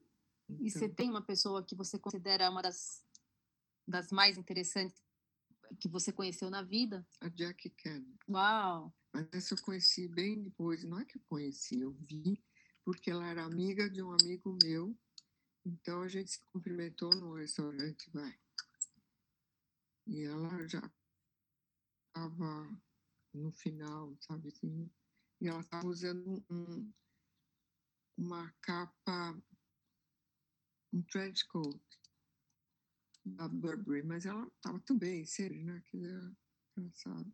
Então... 0.48 0.66
E 0.66 0.70
você 0.70 0.84
então 0.86 0.94
tem 0.94 1.10
uma 1.10 1.22
pessoa 1.22 1.64
que 1.64 1.74
você 1.74 1.98
considera 1.98 2.50
uma 2.50 2.62
das, 2.62 3.04
das 3.86 4.10
mais 4.10 4.36
interessantes 4.36 5.00
que 5.78 5.88
você 5.88 6.12
conheceu 6.12 6.50
na 6.50 6.62
vida? 6.62 7.06
A 7.20 7.28
Jackie 7.28 7.70
Kennedy. 7.70 8.18
Uau! 8.28 8.92
Mas 9.12 9.28
essa 9.32 9.54
eu 9.54 9.62
conheci 9.62 10.08
bem 10.08 10.42
depois. 10.42 10.84
Não 10.84 10.98
é 10.98 11.04
que 11.04 11.16
eu 11.16 11.22
conheci, 11.28 11.80
eu 11.80 11.92
vi, 11.92 12.42
porque 12.84 13.10
ela 13.10 13.26
era 13.26 13.44
amiga 13.44 13.88
de 13.88 14.02
um 14.02 14.10
amigo 14.10 14.56
meu. 14.62 14.96
Então 15.64 16.02
a 16.02 16.08
gente 16.08 16.30
se 16.30 16.40
cumprimentou 16.46 17.10
no 17.10 17.34
restaurante, 17.34 18.10
vai. 18.10 18.38
E 20.06 20.22
ela 20.24 20.66
já 20.66 20.82
estava 22.08 22.80
no 23.34 23.52
final, 23.52 24.16
sabe 24.20 24.48
assim? 24.48 24.90
E 25.40 25.48
ela 25.48 25.60
estava 25.60 25.86
usando 25.86 26.44
um, 26.50 26.92
uma 28.16 28.50
capa, 28.62 29.42
um 30.92 31.02
trench 31.02 31.46
coat 31.48 31.80
da 33.24 33.46
Burberry, 33.48 34.02
mas 34.02 34.26
ela 34.26 34.46
estava 34.46 34.80
também, 34.80 35.24
sério, 35.26 35.62
né? 35.64 35.82
Que 35.86 35.98
era 35.98 36.36
engraçado. 36.76 37.32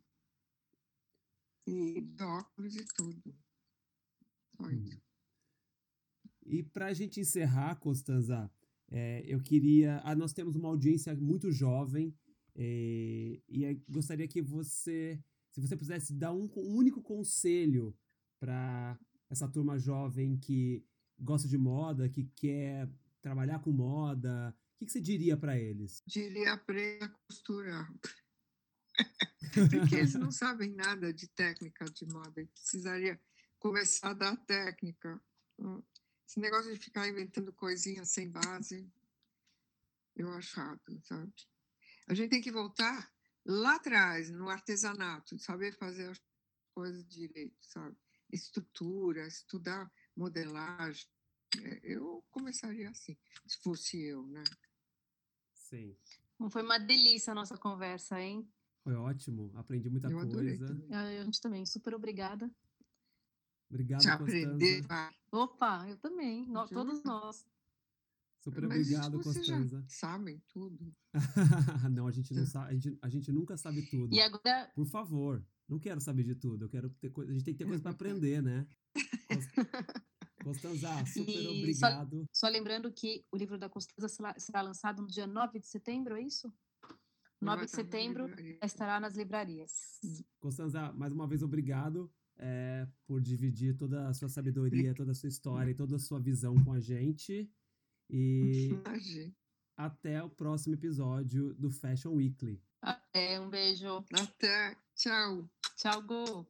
E 1.65 2.01
de 2.01 2.23
óculos 2.23 2.75
e 2.75 2.85
tudo. 2.95 3.35
Só 4.55 4.63
Hum. 4.63 4.71
isso. 4.71 5.06
E 6.47 6.63
para 6.63 6.87
a 6.87 6.93
gente 6.93 7.19
encerrar, 7.19 7.75
Costanza, 7.75 8.49
é, 8.89 9.23
eu 9.27 9.41
queria. 9.41 10.01
Ah, 10.03 10.15
nós 10.15 10.33
temos 10.33 10.55
uma 10.55 10.69
audiência 10.69 11.13
muito 11.15 11.51
jovem 11.51 12.15
é, 12.55 13.39
e 13.47 13.81
gostaria 13.87 14.27
que 14.27 14.41
você, 14.41 15.21
se 15.51 15.61
você 15.61 15.75
pudesse 15.75 16.13
dar 16.13 16.33
um, 16.33 16.49
um 16.55 16.75
único 16.75 17.01
conselho 17.01 17.95
para 18.39 18.97
essa 19.29 19.47
turma 19.47 19.77
jovem 19.77 20.37
que 20.37 20.83
gosta 21.19 21.47
de 21.47 21.57
moda, 21.57 22.09
que 22.09 22.23
quer 22.35 22.89
trabalhar 23.21 23.59
com 23.59 23.71
moda, 23.71 24.55
o 24.75 24.79
que, 24.79 24.85
que 24.85 24.91
você 24.91 25.01
diria 25.01 25.35
para 25.35 25.59
eles? 25.59 26.01
Diria 26.07 26.53
aprenda 26.53 27.05
a 27.05 27.09
costurar. 27.09 27.93
Porque 29.53 29.95
eles 29.95 30.13
não 30.13 30.31
sabem 30.31 30.73
nada 30.73 31.13
de 31.13 31.27
técnica 31.29 31.85
de 31.85 32.05
moda. 32.05 32.47
Precisaria 32.53 33.19
começar 33.59 34.11
a 34.11 34.13
dar 34.13 34.37
técnica. 34.45 35.21
Esse 36.27 36.41
negócio 36.41 36.73
de 36.73 36.77
ficar 36.79 37.07
inventando 37.07 37.53
coisinhas 37.53 38.09
sem 38.09 38.29
base, 38.29 38.85
eu 40.13 40.29
acho 40.33 40.49
chato, 40.55 40.99
sabe? 41.03 41.33
A 42.07 42.13
gente 42.13 42.29
tem 42.29 42.41
que 42.41 42.51
voltar 42.51 43.09
lá 43.45 43.75
atrás, 43.75 44.29
no 44.29 44.49
artesanato, 44.49 45.39
saber 45.39 45.71
fazer 45.77 46.09
as 46.09 46.21
coisas 46.73 47.07
direito, 47.07 47.57
sabe? 47.61 47.95
Estrutura, 48.29 49.25
estudar 49.25 49.89
modelagem. 50.15 51.07
É, 51.63 51.79
Eu 51.83 52.21
começaria 52.29 52.89
assim, 52.89 53.17
se 53.47 53.57
fosse 53.59 53.97
eu, 54.03 54.27
né? 54.27 54.43
Sim. 55.53 55.97
Foi 56.51 56.61
uma 56.61 56.77
delícia 56.77 57.31
a 57.31 57.35
nossa 57.35 57.57
conversa, 57.57 58.19
hein? 58.19 58.51
Foi 58.83 58.95
ótimo, 58.95 59.51
aprendi 59.55 59.89
muita 59.89 60.09
Eu 60.09 60.19
adorei 60.19 60.57
coisa. 60.57 60.73
também. 60.73 60.93
A 60.93 61.23
gente 61.23 61.39
também, 61.39 61.65
super 61.65 61.95
obrigada. 61.95 62.53
Obrigado, 63.69 64.01
Se 64.01 64.09
aprender, 64.09 64.81
vai. 64.81 65.16
Opa, 65.31 65.87
eu 65.89 65.97
também, 65.97 66.45
todos 66.71 67.03
nós. 67.03 67.45
Super 68.39 68.67
Mas 68.67 68.87
isso 68.87 68.95
obrigado, 68.97 69.17
já 69.17 69.23
Costanza. 69.23 69.85
sabem 69.89 70.41
tudo. 70.47 70.95
não, 71.91 72.07
a 72.07 72.11
gente 72.11 72.33
não 72.33 72.45
sabe, 72.45 72.69
a 72.69 72.73
gente, 72.73 72.97
a 73.01 73.09
gente 73.09 73.31
nunca 73.31 73.57
sabe 73.57 73.81
tudo. 73.89 74.13
E 74.13 74.21
agora, 74.21 74.71
Por 74.73 74.85
favor, 74.85 75.43
não 75.67 75.77
quero 75.79 75.99
saber 75.99 76.23
de 76.23 76.35
tudo. 76.35 76.63
Eu 76.65 76.69
quero 76.69 76.89
ter 76.91 77.09
coisa. 77.09 77.31
A 77.31 77.33
gente 77.33 77.43
tem 77.43 77.53
que 77.53 77.57
ter 77.57 77.65
coisa 77.67 77.81
para 77.83 77.91
aprender, 77.91 78.41
né? 78.41 78.65
Costanza, 80.43 80.87
super 81.07 81.29
E 81.29 81.73
só- 81.75 81.87
obrigado. 81.87 82.25
só 82.31 82.47
lembrando 82.47 82.91
que 82.91 83.25
o 83.31 83.37
livro 83.37 83.57
da 83.57 83.67
Costanza 83.67 84.07
será, 84.37 84.61
lançado 84.61 85.01
no 85.01 85.07
dia 85.07 85.27
9 85.27 85.59
de 85.59 85.67
setembro, 85.67 86.15
é 86.15 86.21
isso? 86.21 86.47
Não 87.41 87.47
9 87.53 87.57
vai 87.57 87.65
de 87.65 87.71
setembro 87.71 88.25
livraria. 88.27 88.59
estará 88.63 88.99
nas 88.99 89.15
livrarias. 89.15 89.99
Costanza, 90.39 90.91
mais 90.93 91.11
uma 91.11 91.27
vez 91.27 91.43
obrigado 91.43 92.09
é, 92.39 92.87
por 93.05 93.21
dividir 93.21 93.75
toda 93.75 94.07
a 94.07 94.13
sua 94.13 94.29
sabedoria, 94.29 94.93
toda 94.93 95.11
a 95.11 95.15
sua 95.15 95.29
história 95.29 95.71
e 95.71 95.75
toda 95.75 95.95
a 95.95 95.99
sua 95.99 96.19
visão 96.19 96.55
com 96.63 96.73
a 96.73 96.79
gente. 96.79 97.49
E 98.09 98.69
até 99.75 100.23
o 100.23 100.29
próximo 100.29 100.75
episódio 100.75 101.53
do 101.55 101.69
Fashion 101.69 102.13
Weekly. 102.13 102.61
Até, 102.81 103.39
um 103.39 103.49
beijo. 103.49 104.03
Até. 104.13 104.75
Tchau. 104.95 105.49
Tchau, 105.75 106.01
Gu. 106.01 106.45